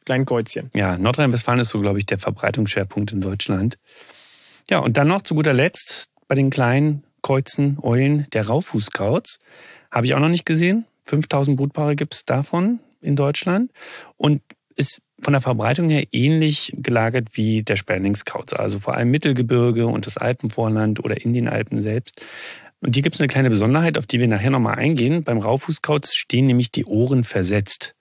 [0.03, 0.69] kleinen Käuzchen.
[0.75, 3.77] Ja, Nordrhein-Westfalen ist so, glaube ich, der Verbreitungsschwerpunkt in Deutschland.
[4.69, 9.39] Ja, und dann noch zu guter Letzt bei den kleinen kreuzen Eulen der Raufußkauz.
[9.89, 10.85] Habe ich auch noch nicht gesehen.
[11.05, 13.71] 5000 Brutpaare gibt es davon in Deutschland
[14.17, 14.41] und
[14.75, 20.05] ist von der Verbreitung her ähnlich gelagert wie der Sperlingskauz, also vor allem Mittelgebirge und
[20.05, 22.21] das Alpenvorland oder in den Alpen selbst.
[22.81, 25.23] Und hier gibt es eine kleine Besonderheit, auf die wir nachher nochmal eingehen.
[25.23, 27.95] Beim Raufußkauz stehen nämlich die Ohren versetzt.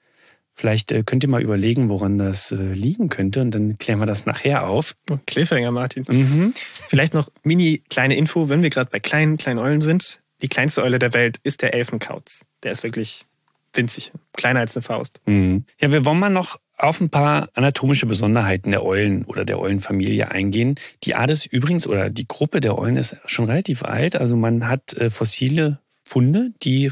[0.55, 4.07] Vielleicht äh, könnt ihr mal überlegen, woran das äh, liegen könnte und dann klären wir
[4.07, 4.97] das nachher auf.
[5.27, 6.05] Cliffhanger, Martin.
[6.09, 6.55] Mhm.
[6.89, 10.21] Vielleicht noch mini kleine Info, wenn wir gerade bei kleinen, kleinen Eulen sind.
[10.43, 12.45] Die kleinste Eule der Welt ist der Elfenkauz.
[12.63, 13.25] Der ist wirklich
[13.73, 15.21] winzig, kleiner als eine Faust.
[15.27, 15.65] Mhm.
[15.81, 20.31] Ja, wir wollen mal noch auf ein paar anatomische Besonderheiten der Eulen oder der Eulenfamilie
[20.31, 20.77] eingehen.
[21.03, 24.17] Die Art ist übrigens oder die Gruppe der Eulen ist schon relativ alt.
[24.17, 26.91] Also man hat äh, fossile Funde, die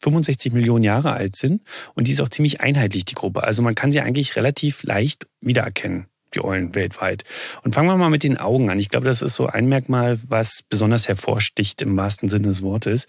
[0.00, 1.62] 65 Millionen Jahre alt sind
[1.94, 3.44] und die ist auch ziemlich einheitlich, die Gruppe.
[3.44, 7.24] Also man kann sie eigentlich relativ leicht wiedererkennen, die Eulen weltweit.
[7.62, 8.78] Und fangen wir mal mit den Augen an.
[8.80, 13.06] Ich glaube, das ist so ein Merkmal, was besonders hervorsticht im wahrsten Sinne des Wortes.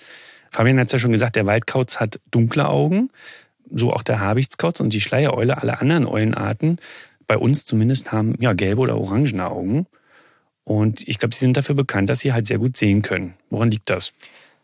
[0.52, 3.10] Fabian hat es ja schon gesagt, der Waldkauz hat dunkle Augen
[3.74, 6.80] so auch der Habichtskauz und die Schleiereule, alle anderen Eulenarten,
[7.28, 9.88] bei uns zumindest, haben ja gelbe oder orangene Augen.
[10.64, 13.34] Und ich glaube, sie sind dafür bekannt, dass sie halt sehr gut sehen können.
[13.50, 14.14] Woran liegt das?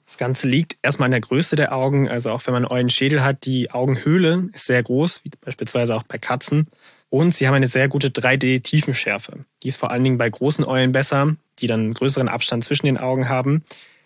[0.06, 2.08] Das Ganze liegt erstmal an der Größe der Augen.
[2.08, 6.04] Also auch wenn man einen Eulenschädel hat, die Augenhöhle ist sehr groß, wie beispielsweise auch
[6.04, 6.68] bei Katzen.
[7.10, 9.46] Und sie haben eine sehr gute 3D-Tiefenschärfe.
[9.64, 12.86] Die ist vor allen Dingen bei großen Eulen besser, die dann einen größeren Abstand zwischen
[12.86, 13.64] den Augen haben.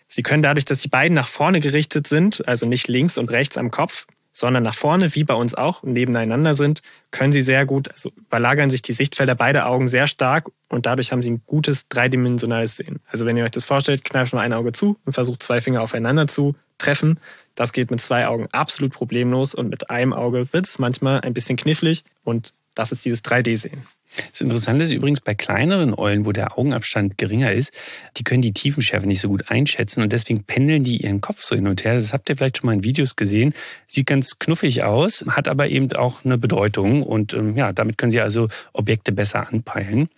[0.08, 3.56] Sie können dadurch, dass die beiden nach vorne gerichtet sind, also nicht links und rechts
[3.56, 7.90] am Kopf, sondern nach vorne, wie bei uns auch, nebeneinander sind, können sie sehr gut,
[7.90, 11.88] also überlagern sich die Sichtfelder beider Augen sehr stark und dadurch haben sie ein gutes
[11.88, 13.00] dreidimensionales Sehen.
[13.06, 15.82] Also wenn ihr euch das vorstellt, kneift mal ein Auge zu und versucht zwei Finger
[15.82, 17.20] aufeinander zu treffen.
[17.54, 21.34] Das geht mit zwei Augen absolut problemlos und mit einem Auge wird es manchmal ein
[21.34, 23.86] bisschen knifflig und das ist dieses 3D-Sehen.
[24.30, 27.72] Das Interessante ist übrigens bei kleineren Eulen, wo der Augenabstand geringer ist,
[28.16, 31.54] die können die Tiefenschärfe nicht so gut einschätzen und deswegen pendeln die ihren Kopf so
[31.56, 31.94] hin und her.
[31.94, 33.54] Das habt ihr vielleicht schon mal in Videos gesehen.
[33.86, 38.12] Sieht ganz knuffig aus, hat aber eben auch eine Bedeutung und ähm, ja, damit können
[38.12, 40.08] sie also Objekte besser anpeilen.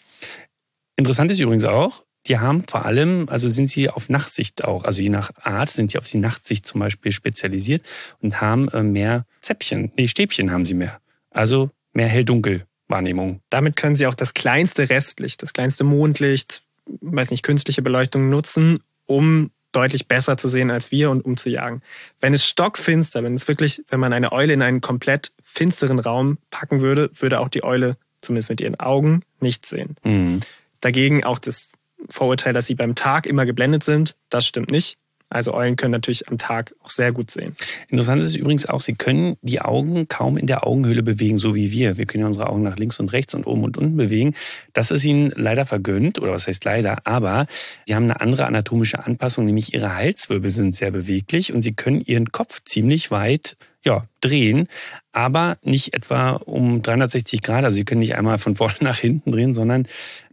[0.97, 5.03] Interessant ist übrigens auch, die haben vor allem, also sind sie auf Nachtsicht auch, also
[5.03, 7.83] je nach Art sind sie auf die Nachtsicht zum Beispiel spezialisiert
[8.21, 11.01] und haben äh, mehr Zäpfchen, nee, Stäbchen haben sie mehr.
[11.31, 13.41] Also mehr hell-dunkel Wahrnehmung.
[13.51, 18.81] Damit können Sie auch das kleinste Restlicht, das kleinste Mondlicht, weiß nicht, künstliche Beleuchtung nutzen,
[19.07, 21.83] um deutlich besser zu sehen als wir und um zu jagen.
[22.21, 26.39] Wenn es stockfinster, wenn es wirklich, wenn man eine Eule in einen komplett finsteren Raum
[26.51, 29.97] packen würde, würde auch die Eule, zumindest mit ihren Augen, nichts sehen.
[30.05, 30.41] Mhm.
[30.81, 31.73] Dagegen auch das
[32.09, 34.99] Vorurteil, dass sie beim Tag immer geblendet sind, das stimmt nicht.
[35.35, 37.57] Also Eulen können natürlich am Tag auch sehr gut sehen.
[37.89, 41.73] Interessant ist übrigens auch, sie können die Augen kaum in der Augenhöhle bewegen, so wie
[41.73, 41.99] wir.
[41.99, 44.35] Wir können ja unsere Augen nach links und rechts und oben und unten bewegen.
[44.73, 47.47] Das ist ihnen leider vergönnt, oder was heißt leider, aber
[47.85, 52.01] sie haben eine andere anatomische Anpassung, nämlich ihre Halswirbel sind sehr beweglich und sie können
[52.01, 54.69] ihren Kopf ziemlich weit ja, drehen,
[55.11, 57.65] aber nicht etwa um 360 Grad.
[57.65, 59.89] Also sie können nicht einmal von vorne nach hinten drehen, sondern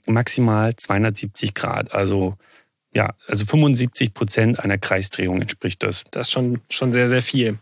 [0.05, 1.91] maximal 270 Grad.
[1.91, 2.35] Also
[2.93, 6.03] ja, also 75 Prozent einer Kreisdrehung entspricht das.
[6.11, 7.57] Das ist schon, schon sehr, sehr viel.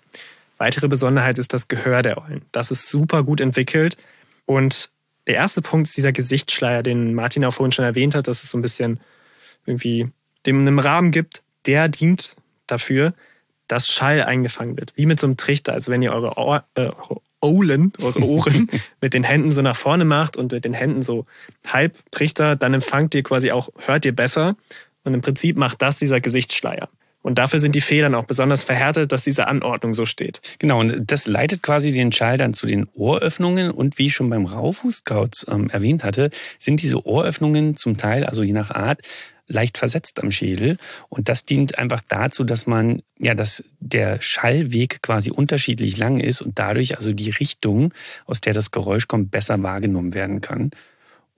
[0.58, 2.42] Weitere Besonderheit ist das Gehör der Eulen.
[2.52, 3.98] Das ist super gut entwickelt.
[4.46, 4.90] Und
[5.28, 8.50] der erste Punkt ist dieser Gesichtsschleier, den Martin auch vorhin schon erwähnt hat, dass es
[8.50, 9.00] so ein bisschen
[9.66, 10.10] irgendwie
[10.46, 11.44] dem einen Rahmen gibt.
[11.66, 13.14] Der dient dafür,
[13.68, 14.94] dass Schall eingefangen wird.
[14.96, 15.74] Wie mit so einem Trichter.
[15.74, 18.68] Also wenn ihr eure, Ohr, äh, eure Ohlen, eure Ohren
[19.02, 21.26] mit den Händen so nach vorne macht und mit den Händen so
[21.68, 24.56] halb Trichter, dann empfangt ihr quasi auch, hört ihr besser
[25.10, 26.88] und im Prinzip macht das dieser Gesichtsschleier.
[27.22, 30.40] Und dafür sind die Federn auch besonders verhärtet, dass diese Anordnung so steht.
[30.58, 33.72] Genau, und das leitet quasi den Schall dann zu den Ohröffnungen.
[33.72, 38.44] Und wie ich schon beim Raufußkauz ähm, erwähnt hatte, sind diese Ohröffnungen zum Teil, also
[38.44, 39.02] je nach Art,
[39.48, 40.78] leicht versetzt am Schädel.
[41.10, 46.42] Und das dient einfach dazu, dass man, ja, dass der Schallweg quasi unterschiedlich lang ist
[46.42, 47.94] und dadurch also die Richtung,
[48.28, 50.72] aus der das Geräusch kommt, besser wahrgenommen werden kann.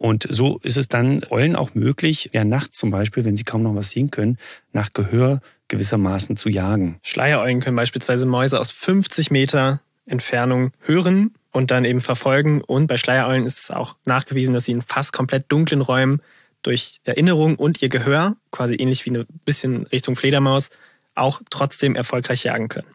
[0.01, 3.61] Und so ist es dann Eulen auch möglich, ja nachts zum Beispiel, wenn sie kaum
[3.61, 4.39] noch was sehen können,
[4.73, 6.99] nach Gehör gewissermaßen zu jagen.
[7.03, 12.61] Schleiereulen können beispielsweise Mäuse aus 50 Meter Entfernung hören und dann eben verfolgen.
[12.61, 16.23] Und bei Schleiereulen ist es auch nachgewiesen, dass sie in fast komplett dunklen Räumen
[16.63, 20.71] durch Erinnerung und ihr Gehör, quasi ähnlich wie ein bisschen Richtung Fledermaus,
[21.13, 22.87] auch trotzdem erfolgreich jagen können.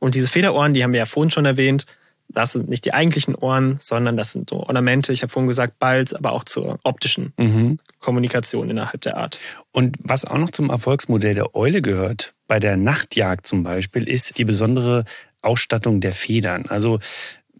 [0.00, 1.86] Und diese Federohren, die haben wir ja vorhin schon erwähnt,
[2.32, 5.78] das sind nicht die eigentlichen Ohren, sondern das sind so Ornamente, ich habe vorhin gesagt
[5.78, 7.78] Balz, aber auch zur optischen mhm.
[7.98, 9.40] Kommunikation innerhalb der Art.
[9.72, 14.38] Und was auch noch zum Erfolgsmodell der Eule gehört, bei der Nachtjagd zum Beispiel, ist
[14.38, 15.04] die besondere
[15.42, 16.66] Ausstattung der Federn.
[16.66, 17.00] Also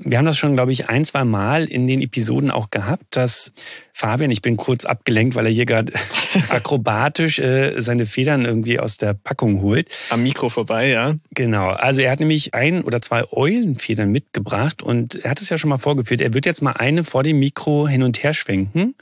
[0.02, 3.52] Wir haben das schon, glaube ich, ein, zwei Mal in den Episoden auch gehabt, dass
[3.92, 5.92] Fabian, ich bin kurz abgelenkt, weil er hier gerade
[6.48, 9.88] akrobatisch äh, seine Federn irgendwie aus der Packung holt.
[10.08, 11.16] Am Mikro vorbei, ja.
[11.34, 11.68] Genau.
[11.68, 15.68] Also er hat nämlich ein oder zwei Eulenfedern mitgebracht und er hat es ja schon
[15.68, 16.22] mal vorgeführt.
[16.22, 18.94] Er wird jetzt mal eine vor dem Mikro hin und her schwenken.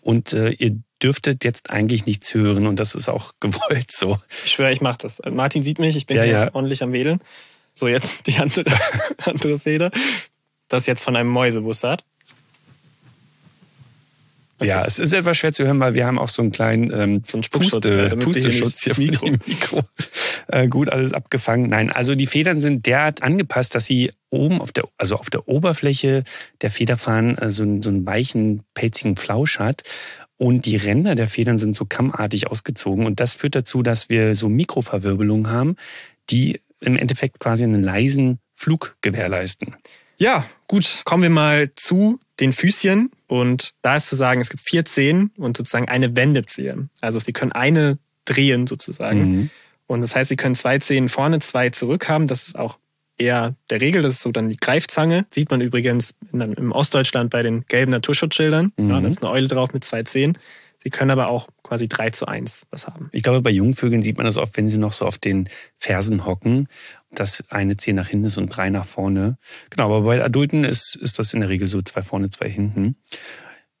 [0.00, 4.18] Und äh, ihr dürftet jetzt eigentlich nichts hören und das ist auch gewollt so.
[4.44, 5.22] Ich schwöre, ich mache das.
[5.30, 6.54] Martin sieht mich, ich bin ja, hier ja.
[6.54, 7.20] ordentlich am Wedeln.
[7.74, 8.64] So, jetzt die andere,
[9.24, 9.90] andere Feder.
[10.68, 12.04] Das jetzt von einem Mäusebussard.
[14.62, 14.68] Okay.
[14.68, 17.22] Ja, es ist etwas schwer zu hören, weil wir haben auch so einen kleinen ähm,
[17.24, 19.26] so einen Puste, Pusteschutz hier Mikro.
[19.26, 19.82] Dem Mikro.
[20.46, 21.68] Äh, gut, alles abgefangen.
[21.68, 25.48] Nein, also die Federn sind derart angepasst, dass sie oben auf der, also auf der
[25.48, 26.22] Oberfläche
[26.60, 29.82] der Federfahnen äh, so, so einen weichen, pelzigen Flausch hat.
[30.36, 33.04] Und die Ränder der Federn sind so kammartig ausgezogen.
[33.04, 35.76] Und das führt dazu, dass wir so Mikroverwirbelungen haben,
[36.30, 39.76] die im Endeffekt quasi einen leisen Flug gewährleisten.
[40.16, 43.10] Ja, gut, kommen wir mal zu den Füßchen.
[43.26, 46.88] Und da ist zu sagen, es gibt vier Zehen und sozusagen eine Wendezehe.
[47.00, 49.20] Also sie können eine drehen sozusagen.
[49.20, 49.50] Mhm.
[49.86, 52.26] Und das heißt, sie können zwei Zehen vorne, zwei zurück haben.
[52.26, 52.78] Das ist auch
[53.18, 54.02] eher der Regel.
[54.02, 55.26] Das ist so dann die Greifzange.
[55.30, 58.72] Sieht man übrigens in, im Ostdeutschland bei den gelben Naturschutzschildern.
[58.76, 58.90] Mhm.
[58.90, 60.38] Ja, da ist eine Eule drauf mit zwei Zehen.
[60.82, 63.08] Sie können aber auch quasi 3 zu 1 das haben.
[63.12, 66.26] Ich glaube, bei Jungvögeln sieht man das oft, wenn sie noch so auf den Fersen
[66.26, 66.68] hocken,
[67.12, 69.36] dass eine Zeh nach hinten ist und drei nach vorne.
[69.70, 72.96] Genau, aber bei Adulten ist, ist das in der Regel so zwei vorne, zwei hinten.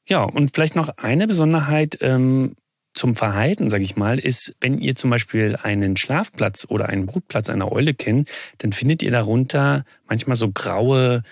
[0.06, 2.54] Ja, und vielleicht noch eine Besonderheit ähm,
[2.94, 7.50] zum Verhalten, sage ich mal, ist, wenn ihr zum Beispiel einen Schlafplatz oder einen Brutplatz
[7.50, 11.22] einer Eule kennt, dann findet ihr darunter manchmal so graue,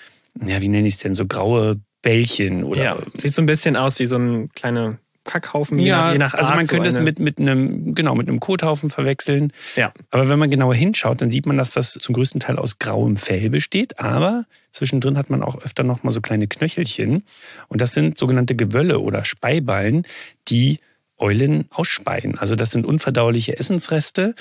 [0.44, 2.82] ja, wie nenne ich es denn, so graue Bällchen oder.
[2.82, 6.18] Ja, sieht so ein bisschen aus wie so ein kleiner Kackhaufen, je, ja, nach, je
[6.18, 6.40] nach Art.
[6.40, 9.52] Also man könnte so es mit, mit einem, genau, mit einem Kothaufen verwechseln.
[9.76, 9.92] Ja.
[10.10, 13.16] Aber wenn man genauer hinschaut, dann sieht man, dass das zum größten Teil aus grauem
[13.16, 13.98] Fell besteht.
[14.00, 17.24] Aber zwischendrin hat man auch öfter noch mal so kleine Knöchelchen.
[17.68, 20.06] Und das sind sogenannte Gewölle oder Speiballen,
[20.48, 20.80] die
[21.18, 22.38] Eulen ausspeien.
[22.38, 24.34] Also das sind unverdauliche Essensreste,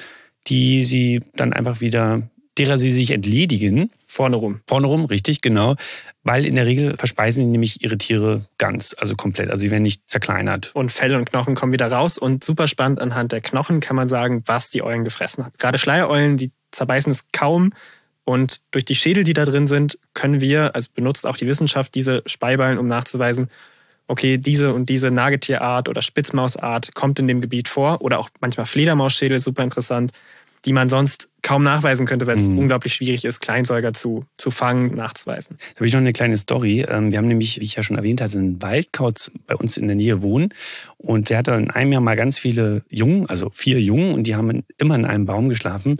[0.48, 2.24] die sie dann einfach wieder
[2.58, 3.92] derer sie sich entledigen.
[4.12, 4.62] Vorne rum.
[4.68, 5.76] Vorne rum, richtig, genau.
[6.24, 9.52] Weil in der Regel verspeisen sie nämlich ihre Tiere ganz, also komplett.
[9.52, 10.72] Also sie werden nicht zerkleinert.
[10.74, 12.18] Und Fell und Knochen kommen wieder raus.
[12.18, 15.54] Und super spannend, anhand der Knochen kann man sagen, was die Eulen gefressen haben.
[15.60, 17.72] Gerade Schleiereulen, die zerbeißen es kaum.
[18.24, 21.94] Und durch die Schädel, die da drin sind, können wir, also benutzt auch die Wissenschaft
[21.94, 23.52] diese Speiballen, um nachzuweisen,
[24.08, 28.02] okay, diese und diese Nagetierart oder Spitzmausart kommt in dem Gebiet vor.
[28.02, 30.14] Oder auch manchmal Fledermausschädel, super interessant
[30.66, 32.60] die man sonst kaum nachweisen könnte, weil es mhm.
[32.60, 35.58] unglaublich schwierig ist, Kleinsäuger zu, zu fangen, nachzuweisen.
[35.60, 36.86] Da habe ich noch eine kleine Story.
[36.88, 39.88] Ähm, wir haben nämlich, wie ich ja schon erwähnt hatte, einen Waldkauz bei uns in
[39.88, 40.54] der Nähe wohnen.
[40.98, 44.36] Und der hatte in einem Jahr mal ganz viele Jungen, also vier Jungen, und die
[44.36, 45.98] haben immer in einem Baum geschlafen.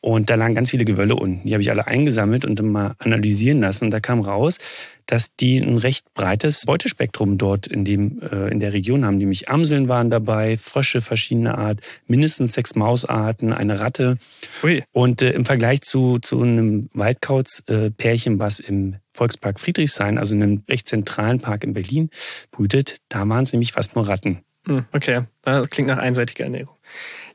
[0.00, 1.46] Und da lagen ganz viele Gewölle unten.
[1.46, 3.86] Die habe ich alle eingesammelt und dann mal analysieren lassen.
[3.86, 4.58] Und da kam raus,
[5.06, 9.16] dass die ein recht breites Beutespektrum dort in, dem, äh, in der Region haben.
[9.16, 14.18] Nämlich Amseln waren dabei, Frösche verschiedener Art, mindestens sechs Mausarten, eine Ratte.
[14.62, 14.84] Ui.
[14.92, 20.42] Und äh, im Vergleich zu, zu einem Waldkauz-Pärchen, äh, was im Volkspark Friedrichshain, also in
[20.42, 22.10] einem recht zentralen Park in Berlin,
[22.52, 24.42] brütet, da waren es nämlich fast nur Ratten.
[24.66, 26.76] Hm, okay, das klingt nach einseitiger Ernährung.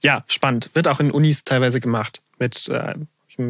[0.04, 0.70] Ja, spannend.
[0.74, 2.22] Wird auch in Unis teilweise gemacht.
[2.38, 2.94] Mit äh,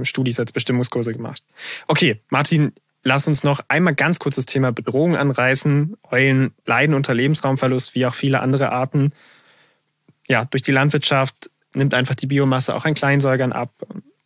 [0.04, 1.44] Studis als Bestimmungskurse gemacht.
[1.88, 2.72] Okay, Martin,
[3.04, 5.98] Lass uns noch einmal ganz kurz das Thema Bedrohung anreißen.
[6.10, 9.12] Eulen leiden unter Lebensraumverlust wie auch viele andere Arten.
[10.28, 13.72] Ja, durch die Landwirtschaft nimmt einfach die Biomasse auch an Kleinsäugern ab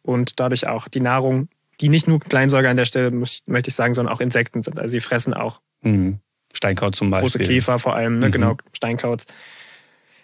[0.04, 1.50] und dadurch auch die Nahrung,
[1.82, 4.78] die nicht nur Kleinsäuger an der Stelle, möchte ich sagen, sondern auch Insekten sind.
[4.78, 5.60] Also sie fressen auch.
[5.82, 6.20] Mhm.
[6.54, 7.30] Steinkauz zum Beispiel.
[7.30, 8.28] Große Käfer vor allem, ne?
[8.28, 8.32] mhm.
[8.32, 9.26] genau, Steinkauz.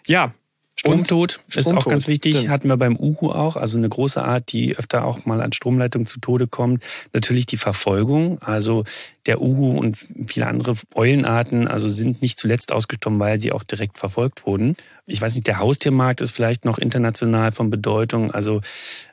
[0.06, 0.32] Ja,
[0.76, 2.36] Stromtod ist auch ganz wichtig.
[2.36, 2.50] Stimmt.
[2.50, 3.56] Hatten wir beim Uhu auch.
[3.56, 6.82] Also eine große Art, die öfter auch mal an Stromleitung zu Tode kommt.
[7.12, 8.42] Natürlich die Verfolgung.
[8.42, 8.84] Also
[9.26, 13.98] der Uhu und viele andere Eulenarten also sind nicht zuletzt ausgestorben, weil sie auch direkt
[13.98, 14.76] verfolgt wurden.
[15.06, 18.32] Ich weiß nicht, der Haustiermarkt ist vielleicht noch international von Bedeutung.
[18.32, 18.60] Also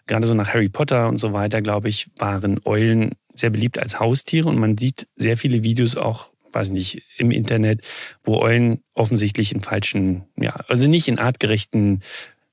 [0.08, 4.00] gerade so nach Harry Potter und so weiter, glaube ich, waren Eulen sehr beliebt als
[4.00, 7.82] Haustiere und man sieht sehr viele Videos auch weiß nicht, im Internet,
[8.24, 12.02] wo Eulen offensichtlich in falschen, ja, also nicht in artgerechten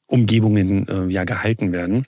[0.07, 2.07] Umgebungen äh, ja gehalten werden.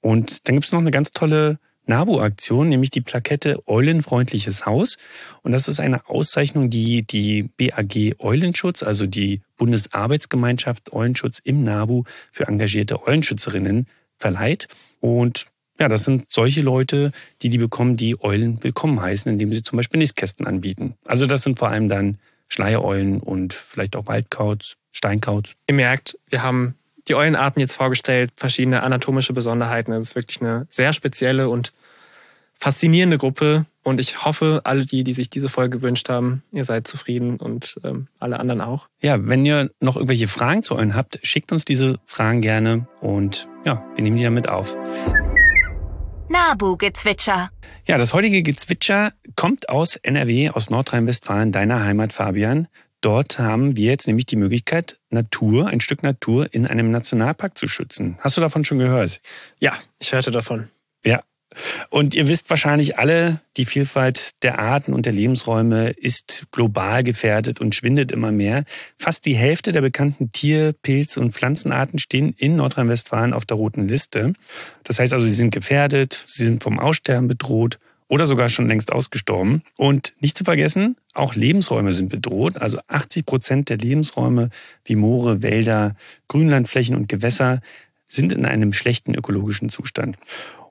[0.00, 4.96] Und dann gibt es noch eine ganz tolle NABU-Aktion, nämlich die Plakette Eulenfreundliches Haus.
[5.42, 12.04] Und das ist eine Auszeichnung, die die BAG Eulenschutz, also die Bundesarbeitsgemeinschaft Eulenschutz im NABU
[12.30, 13.86] für engagierte Eulenschützerinnen
[14.16, 14.68] verleiht.
[15.00, 15.46] Und
[15.80, 17.10] ja, das sind solche Leute,
[17.42, 20.94] die die bekommen, die Eulen willkommen heißen, indem sie zum Beispiel Nistkästen anbieten.
[21.06, 22.18] Also das sind vor allem dann
[22.48, 25.54] Schleiereulen und vielleicht auch Waldkauz, Steinkauz.
[25.66, 26.74] Ihr merkt, wir haben
[27.08, 29.92] die Eulenarten jetzt vorgestellt, verschiedene anatomische Besonderheiten.
[29.92, 31.72] Es ist wirklich eine sehr spezielle und
[32.54, 36.86] faszinierende Gruppe und ich hoffe, alle die, die sich diese Folge gewünscht haben, ihr seid
[36.86, 38.88] zufrieden und ähm, alle anderen auch.
[39.00, 43.48] Ja, wenn ihr noch irgendwelche Fragen zu euch habt, schickt uns diese Fragen gerne und
[43.64, 44.76] ja, wir nehmen die damit auf.
[46.30, 47.50] Nabu-Gezwitscher.
[47.86, 52.68] Ja, das heutige Gezwitscher kommt aus NRW, aus Nordrhein-Westfalen, deiner Heimat, Fabian.
[53.00, 57.66] Dort haben wir jetzt nämlich die Möglichkeit, Natur, ein Stück Natur in einem Nationalpark zu
[57.66, 58.16] schützen.
[58.20, 59.20] Hast du davon schon gehört?
[59.58, 60.68] Ja, ich hörte davon.
[61.88, 67.60] Und ihr wisst wahrscheinlich alle, die Vielfalt der Arten und der Lebensräume ist global gefährdet
[67.60, 68.64] und schwindet immer mehr.
[68.98, 73.88] Fast die Hälfte der bekannten Tier-, Pilz- und Pflanzenarten stehen in Nordrhein-Westfalen auf der roten
[73.88, 74.34] Liste.
[74.84, 77.78] Das heißt also, sie sind gefährdet, sie sind vom Aussterben bedroht
[78.10, 79.62] oder sogar schon längst ausgestorben.
[79.76, 82.56] Und nicht zu vergessen, auch Lebensräume sind bedroht.
[82.56, 84.50] Also 80 Prozent der Lebensräume
[84.84, 85.94] wie Moore, Wälder,
[86.28, 87.60] Grünlandflächen und Gewässer
[88.08, 90.16] sind in einem schlechten ökologischen Zustand.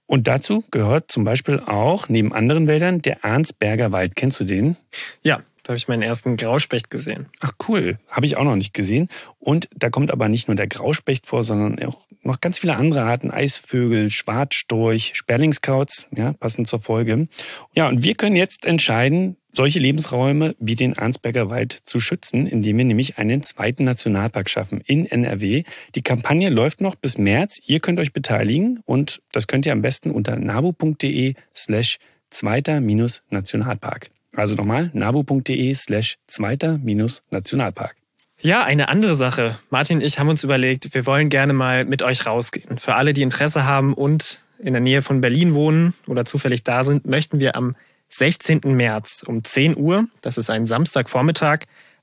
[0.10, 4.16] Und dazu gehört zum Beispiel auch neben anderen Wäldern der Arnsberger Wald.
[4.16, 4.76] Kennst du den?
[5.22, 7.28] Ja, da habe ich meinen ersten Grauspecht gesehen.
[7.41, 9.07] Ach cool, habe ich auch noch nicht gesehen.
[9.38, 13.03] Und da kommt aber nicht nur der Grauspecht vor, sondern auch noch ganz viele andere
[13.03, 17.28] Arten, Eisvögel, Schwarzstorch, Sperlingskauz, ja, passend zur Folge.
[17.76, 22.78] Ja, und wir können jetzt entscheiden, solche Lebensräume wie den Arnsberger Wald zu schützen, indem
[22.78, 25.64] wir nämlich einen zweiten Nationalpark schaffen in NRW.
[25.95, 27.60] Die Kampagne läuft noch bis März.
[27.66, 31.97] Ihr könnt euch beteiligen und das könnt ihr am besten unter nabu.de slash
[32.30, 34.12] zweiter minus Nationalpark.
[34.34, 37.97] Also nochmal nabu.de slash zweiter minus Nationalpark.
[38.39, 39.60] Ja, eine andere Sache.
[39.70, 42.78] Martin und ich haben uns überlegt, wir wollen gerne mal mit euch rausgehen.
[42.78, 46.86] Für alle, die Interesse haben und in der Nähe von Berlin wohnen oder zufällig da
[46.86, 47.76] sind, möchten wir am
[48.10, 48.62] 16.
[48.64, 51.60] März um 10 Uhr, das ist ein Samstagvormittag,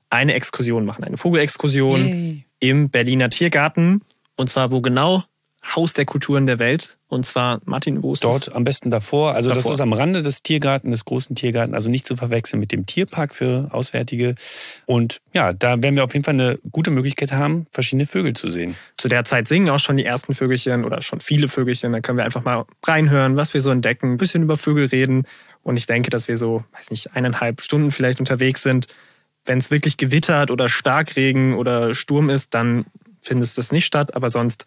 [0.09, 2.45] eine Exkursion machen, eine Vogelexkursion Yay.
[2.59, 4.01] im Berliner Tiergarten.
[4.35, 5.23] Und zwar wo genau?
[5.75, 6.97] Haus der Kulturen der Welt.
[7.09, 8.49] Und zwar, Martin, wo ist Dort das?
[8.49, 9.33] am besten davor.
[9.33, 9.63] Also davor.
[9.63, 12.85] das ist am Rande des Tiergarten, des großen Tiergarten, also nicht zu verwechseln mit dem
[12.85, 14.35] Tierpark für Auswärtige.
[14.85, 18.49] Und ja, da werden wir auf jeden Fall eine gute Möglichkeit haben, verschiedene Vögel zu
[18.49, 18.75] sehen.
[18.97, 21.91] Zu der Zeit singen auch schon die ersten Vögelchen oder schon viele Vögelchen.
[21.93, 25.23] Da können wir einfach mal reinhören, was wir so entdecken, ein bisschen über Vögel reden.
[25.67, 28.87] Und ich denke, dass wir so, weiß nicht, eineinhalb Stunden vielleicht unterwegs sind.
[29.43, 32.85] Wenn es wirklich gewittert oder Starkregen oder Sturm ist, dann
[33.21, 34.15] findet das nicht statt.
[34.15, 34.65] Aber sonst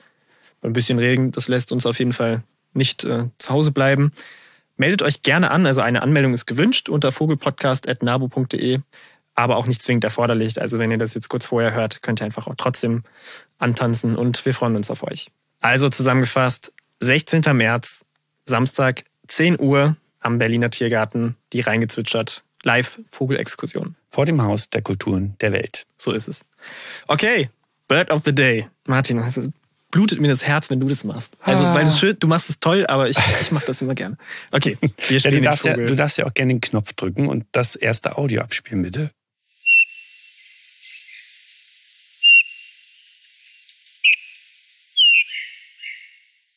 [0.61, 2.43] ein bisschen Regen, das lässt uns auf jeden Fall
[2.75, 4.13] nicht äh, zu Hause bleiben.
[4.77, 8.81] Meldet euch gerne an, also eine Anmeldung ist gewünscht unter vogelpodcast.nabu.de,
[9.35, 10.61] aber auch nicht zwingend erforderlich.
[10.61, 13.05] Also wenn ihr das jetzt kurz vorher hört, könnt ihr einfach auch trotzdem
[13.57, 15.29] antanzen und wir freuen uns auf euch.
[15.63, 17.41] Also zusammengefasst, 16.
[17.55, 18.05] März,
[18.45, 22.45] Samstag, 10 Uhr am Berliner Tiergarten, die reingezwitschert.
[22.63, 23.97] Live-Vogelexkursion.
[24.09, 25.87] Vor dem Haus der Kulturen der Welt.
[25.97, 26.45] So ist es.
[27.07, 27.49] Okay,
[27.89, 28.69] Bird of the Day.
[28.87, 29.23] Martin,
[29.91, 31.37] blutet mir das Herz, wenn du das machst.
[31.41, 31.75] Also, ah.
[31.75, 34.17] weil du, schön, du machst es toll, aber ich, ich mache das immer gerne.
[34.51, 37.29] Okay, wir spielen ja, du, darfst ja, du darfst ja auch gerne den Knopf drücken
[37.29, 39.11] und das erste Audio abspielen, bitte.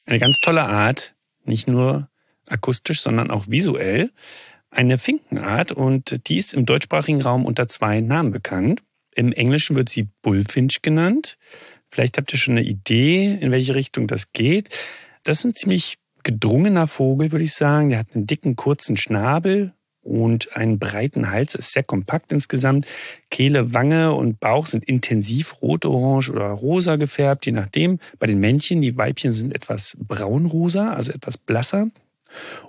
[0.05, 2.09] Eine ganz tolle Art, nicht nur
[2.47, 4.11] akustisch, sondern auch visuell.
[4.69, 8.81] Eine Finkenart und die ist im deutschsprachigen Raum unter zwei Namen bekannt.
[9.15, 11.37] Im Englischen wird sie Bullfinch genannt.
[11.91, 14.69] Vielleicht habt ihr schon eine Idee, in welche Richtung das geht.
[15.23, 17.89] Das ist ein ziemlich gedrungener Vogel, würde ich sagen.
[17.89, 22.85] Der hat einen dicken, kurzen Schnabel und einen breiten Hals, ist sehr kompakt insgesamt.
[23.29, 27.99] Kehle, Wange und Bauch sind intensiv rot, orange oder rosa gefärbt, je nachdem.
[28.19, 31.87] Bei den Männchen, die Weibchen sind etwas braunrosa, also etwas blasser.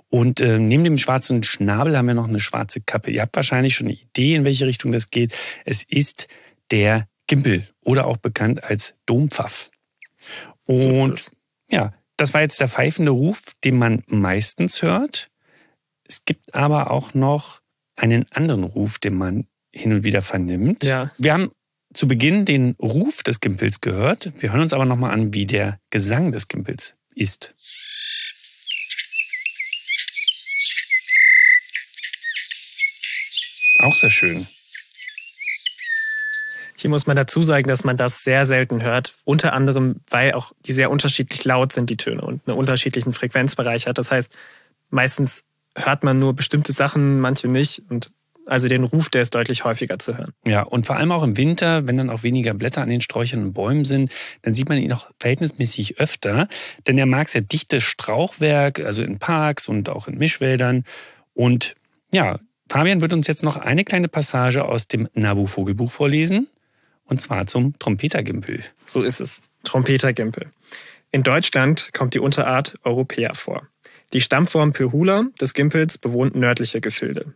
[0.09, 3.11] Und äh, neben dem schwarzen Schnabel haben wir noch eine schwarze Kappe.
[3.11, 5.35] Ihr habt wahrscheinlich schon eine Idee, in welche Richtung das geht.
[5.65, 6.27] Es ist
[6.71, 9.71] der Gimpel oder auch bekannt als Dompfaff.
[10.65, 11.31] Und so
[11.69, 15.29] ja, das war jetzt der pfeifende Ruf, den man meistens hört.
[16.07, 17.61] Es gibt aber auch noch
[17.95, 20.83] einen anderen Ruf, den man hin und wieder vernimmt.
[20.83, 21.11] Ja.
[21.17, 21.51] Wir haben
[21.93, 24.31] zu Beginn den Ruf des Gimpels gehört.
[24.39, 27.55] Wir hören uns aber nochmal an, wie der Gesang des Gimpels ist.
[33.79, 34.47] Auch sehr schön.
[36.77, 39.13] Hier muss man dazu sagen, dass man das sehr selten hört.
[39.23, 43.87] Unter anderem, weil auch die sehr unterschiedlich laut sind, die Töne und einen unterschiedlichen Frequenzbereich
[43.87, 43.97] hat.
[43.97, 44.31] Das heißt,
[44.89, 45.43] meistens
[45.75, 47.83] hört man nur bestimmte Sachen, manche nicht.
[47.89, 48.11] Und
[48.45, 50.31] also den Ruf, der ist deutlich häufiger zu hören.
[50.45, 53.41] Ja, und vor allem auch im Winter, wenn dann auch weniger Blätter an den Sträuchern
[53.41, 54.11] und Bäumen sind,
[54.43, 56.47] dann sieht man ihn auch verhältnismäßig öfter.
[56.85, 60.83] Denn er mag sehr dichtes Strauchwerk, also in Parks und auch in Mischwäldern.
[61.33, 61.75] Und
[62.11, 66.47] ja, Fabian wird uns jetzt noch eine kleine Passage aus dem Nabu-Vogelbuch vorlesen
[67.05, 68.63] und zwar zum Trompetergimpel.
[68.85, 69.41] So ist es.
[69.63, 70.51] Trompetergimpel.
[71.11, 73.67] In Deutschland kommt die Unterart Europäer vor.
[74.13, 77.33] Die Stammform Pyrhula des Gimpels bewohnt nördliche Gefilde.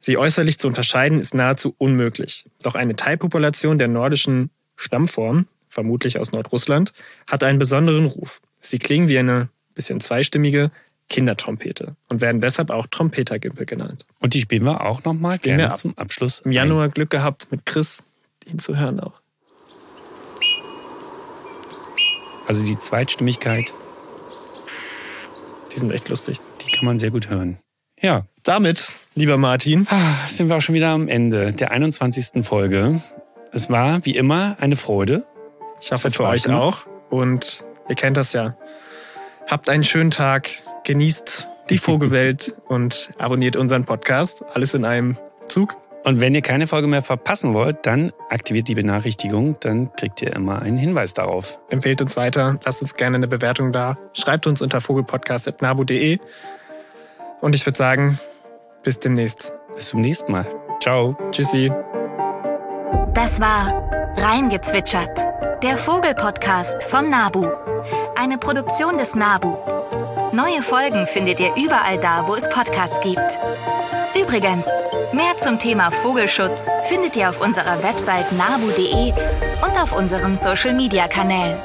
[0.00, 2.46] Sie äußerlich zu unterscheiden ist nahezu unmöglich.
[2.62, 6.92] Doch eine Teilpopulation der nordischen Stammform, vermutlich aus Nordrussland,
[7.26, 8.40] hat einen besonderen Ruf.
[8.60, 10.70] Sie klingen wie eine bisschen zweistimmige
[11.10, 14.06] Kindertrompete und werden deshalb auch Trompetergimpel genannt.
[14.20, 16.40] Und die spielen wir auch nochmal gerne zum Abschluss.
[16.40, 16.90] Im Januar ein.
[16.92, 18.04] Glück gehabt mit Chris,
[18.46, 19.20] ihn zu hören auch.
[22.46, 23.74] Also die Zweitstimmigkeit.
[25.72, 26.40] Die sind echt lustig.
[26.64, 27.58] Die kann man sehr gut hören.
[28.00, 28.24] Ja.
[28.42, 32.42] Damit, lieber Martin, ah, sind wir auch schon wieder am Ende der 21.
[32.42, 33.02] Folge.
[33.52, 35.26] Es war wie immer eine Freude.
[35.80, 36.86] Ich hoffe für euch auch.
[37.10, 38.56] Und ihr kennt das ja.
[39.46, 40.48] Habt einen schönen Tag,
[40.84, 44.44] genießt die Vogelwelt und abonniert unseren Podcast.
[44.54, 45.16] Alles in einem
[45.48, 45.76] Zug.
[46.02, 50.34] Und wenn ihr keine Folge mehr verpassen wollt, dann aktiviert die Benachrichtigung, dann kriegt ihr
[50.34, 51.58] immer einen Hinweis darauf.
[51.68, 56.18] Empfehlt uns weiter, lasst uns gerne eine Bewertung da, schreibt uns unter vogelpodcast.nabu.de
[57.40, 58.18] und ich würde sagen,
[58.82, 59.54] bis demnächst.
[59.74, 60.46] Bis zum nächsten Mal.
[60.82, 61.16] Ciao.
[61.30, 61.70] Tschüssi.
[63.14, 65.26] Das war Reingezwitschert,
[65.62, 67.46] der Vogelpodcast vom Nabu.
[68.16, 69.56] Eine Produktion des Nabu.
[70.32, 73.18] Neue Folgen findet ihr überall da, wo es Podcasts gibt.
[74.14, 74.68] Übrigens,
[75.12, 79.12] mehr zum Thema Vogelschutz findet ihr auf unserer Website nabu.de
[79.64, 81.58] und auf unseren Social-Media-Kanälen.